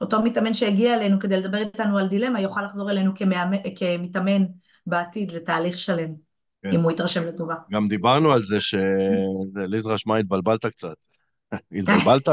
[0.00, 3.12] אותו מתאמן שהגיע אלינו כדי לדבר איתנו על דילמה, יוכל לחזור אלינו
[3.76, 4.44] כמתאמן
[4.88, 6.14] בעתיד לתהליך שלם,
[6.62, 6.72] כן.
[6.72, 7.54] אם הוא יתרשם לטובה.
[7.70, 10.96] גם דיברנו על זה שליז רשמה התבלבלת קצת.
[11.78, 12.28] התבלבלת?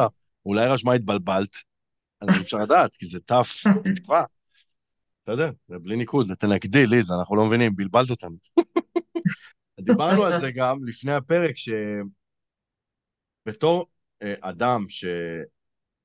[0.46, 1.56] אולי רשמה התבלבלת,
[2.24, 3.64] אי אפשר לדעת, כי זה תף,
[3.96, 4.24] תקווה.
[5.26, 5.52] בסדר?
[5.68, 8.36] זה בלי ניקוד, תנגדי, ליז, אנחנו לא מבינים, בלבלת אותנו.
[9.80, 11.56] דיברנו על זה גם לפני הפרק,
[13.46, 13.86] שבתור
[14.22, 14.86] אה, אדם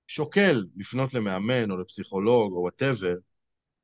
[0.08, 3.14] ששוקל לפנות למאמן או לפסיכולוג או whatever,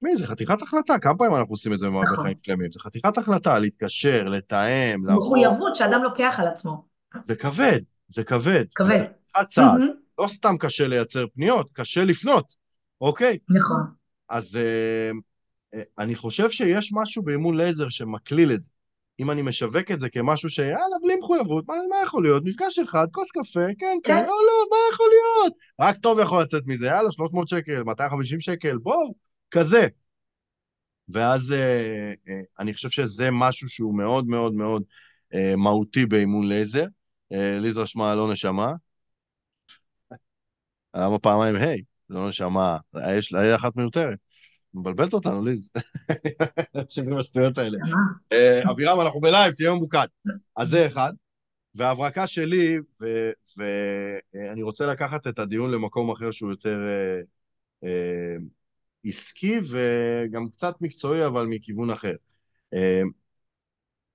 [0.03, 2.05] מי, זה חתיכת החלטה, כמה פעמים אנחנו עושים את זה נכון.
[2.05, 2.73] בחיים שלמים?
[2.73, 6.85] זה חתיכת החלטה, להתקשר, לתאם, זה מחויבות שאדם לוקח על עצמו.
[7.21, 8.65] זה כבד, זה כבד.
[8.75, 9.05] כבד.
[9.39, 9.81] זה צעד.
[10.19, 12.55] לא סתם קשה לייצר פניות, קשה לפנות,
[13.01, 13.39] אוקיי?
[13.49, 13.81] נכון.
[14.29, 15.11] אז אה,
[15.75, 18.71] אה, אני חושב שיש משהו באימון לייזר שמקליל את זה.
[19.21, 22.43] אם אני משווק את זה כמשהו שיאללה, בלי מחויבות, מה, מה יכול להיות?
[22.45, 25.53] מפגש אחד, כוס קפה, כן, כן, כן, לא, לא, מה יכול להיות?
[25.81, 29.15] רק טוב יכול לצאת מזה, יאללה, 300 שקל, 250 שקל, בואו,
[29.51, 29.89] כזה.
[31.09, 34.83] ואז אה, אה, אני חושב שזה משהו שהוא מאוד מאוד מאוד
[35.35, 36.87] אה, מהותי באימון לייזר.
[37.33, 38.73] אה, ליז רשמה לא נשמה.
[40.97, 41.83] למה פעמיים היי?
[42.09, 42.77] זה לא נשמה,
[43.19, 44.19] יש לה אחת מיותרת.
[44.75, 45.71] מבלבלת אותנו, ליז.
[46.99, 47.79] אני עם השטויות האלה.
[48.33, 50.07] אה, אבירם, אנחנו ב live, תהיה ממוקד.
[50.57, 51.13] אז זה אחד.
[51.75, 52.79] וההברקה שלי,
[53.57, 57.21] ואני רוצה לקחת את הדיון למקום אחר שהוא יותר אה,
[57.89, 58.37] אה,
[59.07, 62.15] עסקי וגם קצת מקצועי, אבל מכיוון אחר.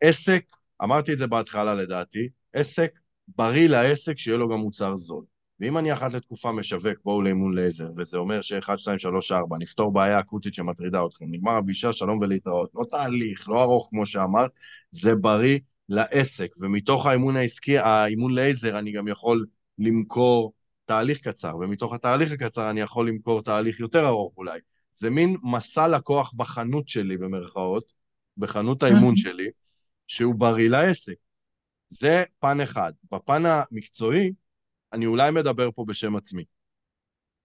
[0.02, 0.46] עסק,
[0.84, 5.24] אמרתי את זה בהתחלה לדעתי, עסק בריא לעסק שיהיה לו גם מוצר זול.
[5.60, 9.94] ואם אני אחת לתקופה משווק, בואו לאימון לייזר, וזה אומר ש-1, 2, 3, 4, נפתור
[9.94, 12.70] בעיה אקוטית שמטרידה אתכם, נגמר הפגישה, שלום ולהתראות.
[12.76, 14.52] לא תהליך, לא ארוך כמו שאמרת,
[14.92, 16.50] זה בריא לעסק.
[16.58, 19.46] ומתוך האימון העסקי, האימון לייזר, אני גם יכול
[19.80, 20.54] למכור
[20.86, 24.60] תהליך קצר, ומתוך התהליך הקצר אני יכול למכור תהליך יותר ארוך אולי.
[24.94, 27.94] זה מין מסע לקוח בחנות שלי, במרכאות,
[28.38, 29.48] בחנות האימון שלי,
[30.08, 31.16] שהוא בריא לעסק.
[31.88, 32.94] זה פן אחד.
[33.12, 34.32] בפן המקצועי,
[34.94, 36.44] אני אולי מדבר פה בשם עצמי,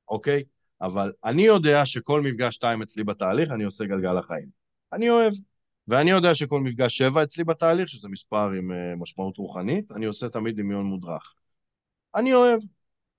[0.09, 0.43] אוקיי?
[0.81, 4.49] אבל אני יודע שכל מפגש שתיים אצלי בתהליך, אני עושה גלגל החיים.
[4.93, 5.33] אני אוהב.
[5.89, 10.29] ואני יודע שכל מפגש שבע אצלי בתהליך, שזה מספר עם uh, משמעות רוחנית, אני עושה
[10.29, 11.35] תמיד דמיון מודרך.
[12.15, 12.61] אני אוהב.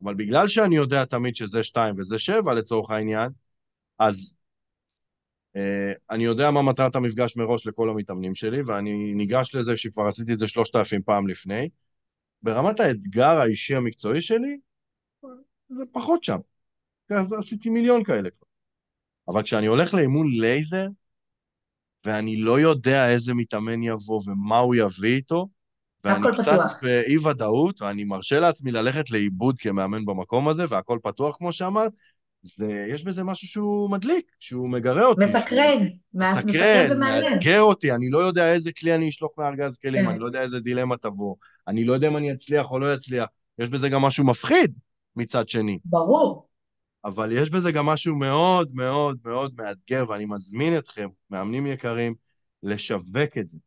[0.04, 3.30] אבל בגלל שאני יודע תמיד שזה שתיים וזה שבע לצורך העניין,
[4.00, 4.38] אז
[5.56, 10.34] אה, אני יודע מה מטרת המפגש מראש לכל המתאמנים שלי, ואני ניגש לזה שכבר עשיתי
[10.34, 11.70] את זה שלושת אלפים פעם לפני.
[12.44, 14.58] ברמת האתגר האישי המקצועי שלי,
[15.70, 16.38] זה פחות שם.
[17.10, 18.48] אז עשיתי מיליון כאלה כבר.
[19.28, 20.88] אבל כשאני הולך לאימון לייזר,
[22.06, 25.48] ואני לא יודע איזה מתאמן יבוא ומה הוא יביא איתו,
[26.04, 26.84] ואני קצת פתוח.
[26.84, 31.92] באי-ודאות, ואני מרשה לעצמי ללכת לאיבוד כמאמן במקום הזה, והכל פתוח, כמו שאמרת,
[32.56, 35.24] זה, יש בזה משהו שהוא מדליק, שהוא מגרה אותי.
[35.24, 37.34] מסקרן, מסקרן ומעניין.
[37.34, 40.10] מאתגר אותי, אני לא יודע איזה כלי אני אשלוף מארגז כלים, כן.
[40.10, 41.36] אני לא יודע איזה דילמה תבוא,
[41.68, 43.26] אני לא יודע אם אני אצליח או לא אצליח.
[43.60, 44.74] יש בזה גם משהו מפחיד
[45.16, 45.80] מצד שני.
[45.86, 46.48] ברור.
[47.06, 52.16] אבל יש בזה גם משהו מאוד מאוד מאוד מאתגר, ואני מזמין אתכם, מאמנים יקרים,
[52.64, 53.58] לשווק את זה.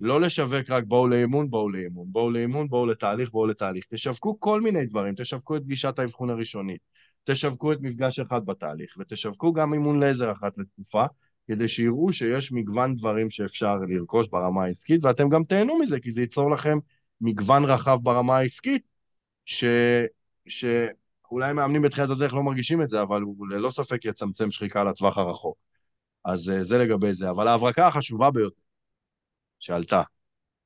[0.00, 3.84] לא לשווק רק בואו לאימון, בואו לאימון, בואו לאימון, בואו לתהליך, בואו לתהליך.
[3.90, 6.80] תשווקו כל מיני דברים, תשווקו את פגישת האבחון הראשונית,
[7.30, 11.04] תשווקו את מפגש אחד בתהליך, ותשווקו גם אימון לייזר אחת לתקופה,
[11.46, 16.20] כדי שיראו שיש מגוון דברים שאפשר לרכוש ברמה העסקית, ואתם גם תהנו מזה, כי זה
[16.20, 16.78] ייצור לכם
[17.20, 18.82] מגוון רחב ברמה העסקית,
[19.44, 19.64] ש...
[20.48, 25.18] שאולי מאמנים בתחילת הדרך לא מרגישים את זה, אבל הוא ללא ספק יצמצם שחיקה לטווח
[25.18, 25.56] הרחוק.
[26.24, 27.30] אז אה, זה לגבי זה.
[27.30, 28.60] אבל ההברקה החשובה ביותר
[29.58, 30.02] שעלתה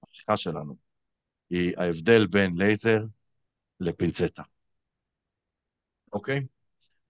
[0.02, 0.76] בשיחה שלנו
[1.50, 3.04] היא ההבדל בין לייזר
[3.80, 4.42] לפינצטה.
[6.12, 6.46] אוקיי?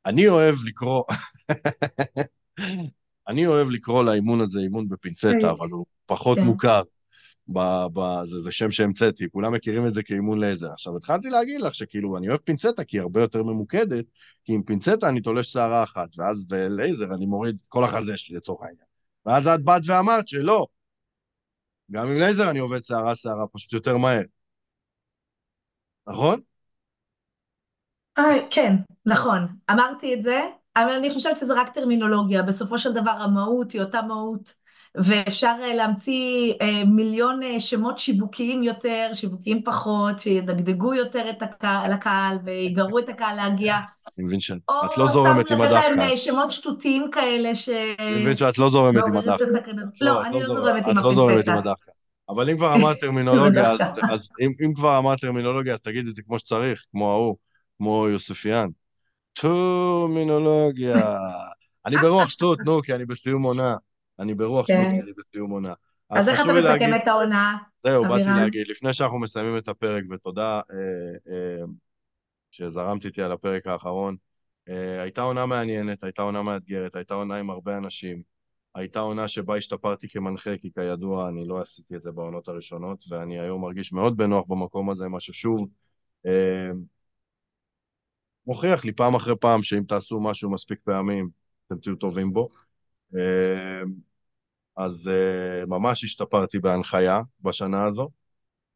[0.07, 1.05] אני אוהב לקרוא,
[3.29, 6.45] אני אוהב לקרוא לאימון הזה אימון בפינצטה, אבל הוא פחות כן.
[6.45, 6.83] מוכר.
[7.49, 7.59] ב,
[7.93, 10.73] ב, זה, זה שם שהמצאתי, כולם מכירים את זה כאימון לייזר.
[10.73, 14.05] עכשיו, התחלתי להגיד לך שכאילו, אני אוהב פינצטה כי היא הרבה יותר ממוקדת,
[14.45, 18.63] כי עם פינצטה אני תולש שערה אחת, ואז בלייזר אני מוריד כל החזה שלי לצורך
[18.63, 18.87] העניין.
[19.27, 20.67] ואז את באת ואמרת שלא,
[21.91, 24.23] גם עם לייזר אני עובד שערה-שערה, פשוט יותר מהר.
[26.07, 26.41] נכון?
[28.19, 28.77] אה, כן,
[29.07, 29.47] נכון.
[29.71, 30.41] אמרתי את זה,
[30.77, 32.43] אבל אני חושבת שזה רק טרמינולוגיה.
[32.43, 34.53] בסופו של דבר המהות היא אותה מהות,
[34.95, 41.93] ואפשר אה, להמציא אה, מיליון אה, שמות שיווקיים יותר, שיווקיים פחות, שידגדגו יותר את הקהל,
[41.93, 43.77] לקהל ויגרו את הקהל להגיע.
[44.19, 44.59] אני מבין שאת
[44.97, 45.81] לא זורמת עם הדף כאן.
[45.81, 47.69] או סתם להם שמות שטותיים כאלה ש...
[47.99, 49.39] אני מבין שאת לא זורמת עם הדף.
[50.01, 51.01] לא, אני לא זורמת עם הפינצטה.
[51.01, 51.93] את לא זורמת עם הדף כאן.
[52.29, 53.73] אבל אם כבר אמרת טרמינולוגיה,
[54.11, 57.37] אז אם כבר אמרת טרמינולוגיה, אז תגיד את זה כמו שצריך, כמו ההוא.
[57.79, 58.69] כמו יוספיאן.
[59.33, 61.19] טרמינולוגיה.
[61.87, 63.77] אני ברוח שטות, נו, כי אני בסיום עונה.
[64.19, 64.91] אני ברוח שטות, כן.
[64.91, 65.73] כי אני בסיום עונה.
[66.11, 70.61] אז איך אתה מסכם את העונה, זהו, באתי להגיד, לפני שאנחנו מסיימים את הפרק, ותודה
[70.71, 71.65] אה, אה,
[72.51, 74.17] שזרמת איתי על הפרק האחרון,
[74.69, 78.23] אה, הייתה עונה מעניינת, הייתה עונה מאתגרת, הייתה עונה עם הרבה אנשים,
[78.75, 83.41] הייתה עונה שבה השתפרתי כמנחה, כי כידוע אני לא עשיתי את זה בעונות הראשונות, ואני
[83.41, 85.69] היום מרגיש מאוד בנוח במקום הזה, מה ששוב,
[88.47, 91.29] מוכיח לי פעם אחרי פעם שאם תעשו משהו מספיק פעמים,
[91.67, 92.49] אתם תהיו טובים בו.
[93.17, 93.83] אה,
[94.77, 98.11] אז אה, ממש השתפרתי בהנחיה בשנה הזו,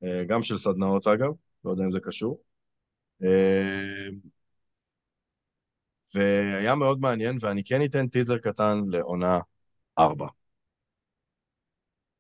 [0.05, 1.31] אה, גם של סדנאות אגב,
[1.65, 2.43] לא יודע אם זה קשור.
[6.15, 9.41] והיה מאוד מעניין, ואני כן אתן טיזר קטן לעונה
[9.99, 10.27] ארבע.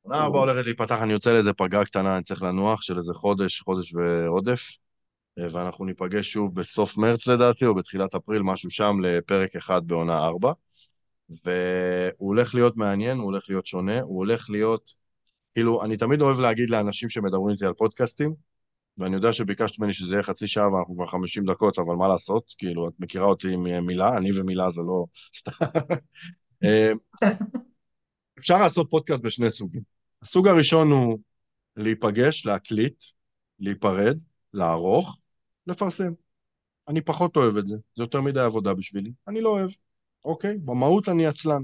[0.03, 3.61] עונה ארבע הולכת להיפתח, אני יוצא לאיזה פגרה קטנה, אני צריך לנוח של איזה חודש,
[3.61, 4.61] חודש ועודף.
[5.37, 10.53] ואנחנו ניפגש שוב בסוף מרץ לדעתי, או בתחילת אפריל, משהו שם, לפרק אחד בעונה ארבע.
[11.45, 14.93] והוא הולך להיות מעניין, הוא הולך להיות שונה, הוא הולך להיות...
[15.55, 18.35] כאילו, אני תמיד אוהב להגיד לאנשים שמדברים איתי על פודקאסטים,
[18.99, 22.55] ואני יודע שביקשת ממני שזה יהיה חצי שעה ואנחנו כבר חמישים דקות, אבל מה לעשות?
[22.59, 25.05] כאילו, את מכירה אותי עם מילה, אני ומילה זה לא
[25.39, 25.67] סתם.
[26.65, 26.93] אה,
[28.39, 29.83] אפשר לעשות פודקאסט בשני סוגים.
[30.23, 31.19] הסוג הראשון הוא
[31.77, 33.05] להיפגש, להקליט,
[33.59, 34.19] להיפרד,
[34.53, 35.19] לערוך,
[35.67, 36.13] לפרסם.
[36.89, 39.71] אני פחות אוהב את זה, זה יותר מדי עבודה בשבילי, אני לא אוהב,
[40.25, 40.59] אוקיי?
[40.59, 41.63] במהות אני עצלן.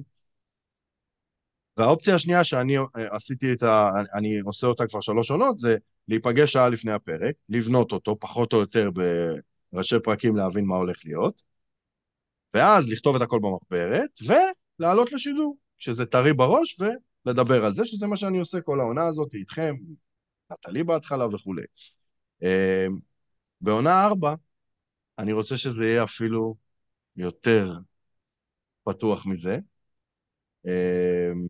[1.76, 3.90] והאופציה השנייה שאני אה, עשיתי את ה...
[4.14, 5.76] אני עושה אותה כבר שלוש עונות, זה
[6.08, 8.90] להיפגש שעה לפני הפרק, לבנות אותו פחות או יותר
[9.72, 11.42] בראשי פרקים להבין מה הולך להיות,
[12.54, 14.10] ואז לכתוב את הכל במחברת,
[14.78, 16.80] ולעלות לשידור, שזה טרי בראש,
[17.26, 19.74] ולדבר על זה, שזה מה שאני עושה כל העונה הזאת איתכם,
[20.52, 21.62] נטלי בהתחלה וכולי.
[23.62, 24.34] בעונה ארבע,
[25.18, 26.56] אני רוצה שזה יהיה אפילו
[27.16, 27.78] יותר
[28.84, 29.58] פתוח מזה.
[30.66, 31.46] אמ,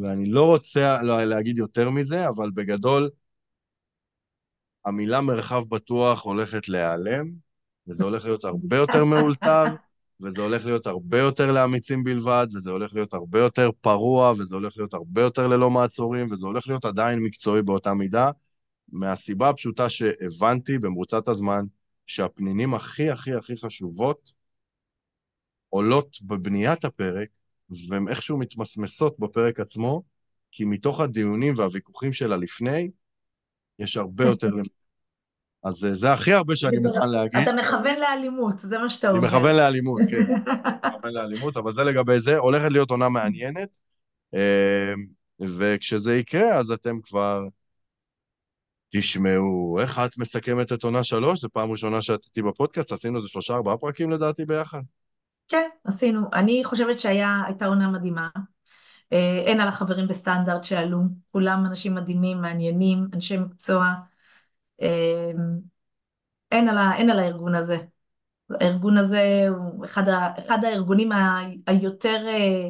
[0.00, 3.10] ואני לא רוצה לא, להגיד יותר מזה, אבל בגדול,
[4.84, 7.30] המילה מרחב בטוח הולכת להיעלם,
[7.88, 9.64] וזה הולך להיות הרבה יותר מאולתר,
[10.20, 14.76] וזה הולך להיות הרבה יותר לאמיצים בלבד, וזה הולך להיות הרבה יותר פרוע, וזה הולך
[14.76, 18.30] להיות הרבה יותר ללא מעצורים, וזה הולך להיות עדיין מקצועי באותה מידה,
[18.92, 21.64] מהסיבה הפשוטה שהבנתי במרוצת הזמן
[22.06, 24.32] שהפנינים הכי הכי הכי חשובות
[25.68, 27.28] עולות בבניית הפרק,
[27.88, 30.02] והן איכשהו מתמסמסות בפרק עצמו,
[30.50, 32.90] כי מתוך הדיונים והוויכוחים שלה לפני,
[33.78, 34.48] יש הרבה יותר...
[35.64, 37.40] אז אה, זה הכי הרבה שאני מוכן להגיד.
[37.42, 39.18] אתה מכוון לאלימות, זה מה שאתה אומר.
[39.18, 40.34] אני מכוון לאלימות, כן.
[40.88, 42.36] מכוון לאלימות, אבל זה לגבי זה.
[42.36, 43.78] הולכת להיות עונה מעניינת,
[44.34, 44.92] אה,
[45.40, 47.44] וכשזה יקרה, אז אתם כבר
[48.94, 51.40] תשמעו, איך את מסכמת את עונה שלוש?
[51.40, 54.80] זו פעם ראשונה שאת איתי בפודקאסט, עשינו איזה שלושה ארבעה פרקים לדעתי ביחד.
[55.48, 56.20] כן, עשינו.
[56.32, 58.28] אני חושבת שהייתה עונה מדהימה.
[59.12, 60.98] אה, אין על החברים בסטנדרט שעלו,
[61.30, 63.92] כולם אנשים מדהימים, מעניינים, אנשי מקצוע.
[64.82, 65.30] אה,
[66.50, 67.76] אין על, ה, אין על הארגון הזה.
[68.50, 72.68] הארגון הזה הוא אחד, ה, אחד הארגונים ה, היותר אה,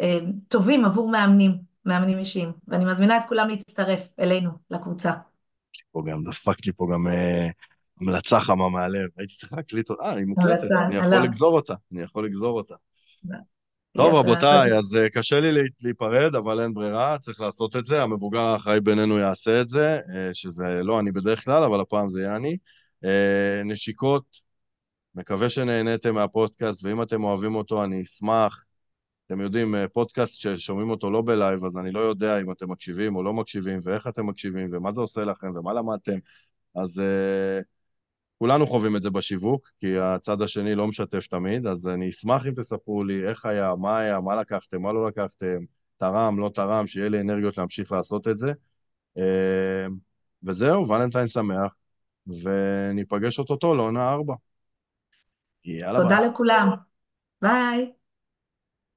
[0.00, 0.18] אה,
[0.48, 5.12] טובים עבור מאמנים, מאמנים אישיים, ואני מזמינה את כולם להצטרף אלינו, לקבוצה.
[5.92, 7.48] פה גם דפק לי פה גם אה,
[8.00, 12.02] המלצה חמה מהלב, הייתי צריך להקליט אותה, אה, היא מוקלטת, אני יכול לגזור אותה, אני
[12.02, 12.74] יכול לגזור אותה.
[13.96, 18.02] טוב, רבותיי, אז uh, קשה לי להיפרד, אבל אין ברירה, צריך לעשות את זה.
[18.02, 22.22] המבוגר האחראי בינינו יעשה את זה, uh, שזה לא אני בדרך כלל, אבל הפעם זה
[22.22, 22.56] יהיה אני.
[23.04, 23.08] Uh,
[23.64, 24.24] נשיקות,
[25.14, 28.64] מקווה שנהניתם מהפודקאסט, ואם אתם אוהבים אותו, אני אשמח.
[29.32, 33.22] אתם יודעים, פודקאסט ששומעים אותו לא בלייב, אז אני לא יודע אם אתם מקשיבים או
[33.22, 36.18] לא מקשיבים, ואיך אתם מקשיבים, ומה זה עושה לכם, ומה למדתם.
[36.74, 37.64] אז uh,
[38.38, 42.54] כולנו חווים את זה בשיווק, כי הצד השני לא משתף תמיד, אז אני אשמח אם
[42.54, 45.58] תספרו לי איך היה, מה היה, מה לקחתם, מה לא לקחתם,
[45.96, 48.52] תרם, לא תרם, שיהיה לי אנרגיות להמשיך לעשות את זה.
[49.18, 49.86] אה,
[50.42, 51.74] וזהו, ולנטיין שמח,
[52.26, 54.34] וניפגש אוטוטו לעונה ארבע.
[55.64, 56.08] יאללה ביי.
[56.08, 56.68] תודה לכולם.
[57.42, 58.01] ביי.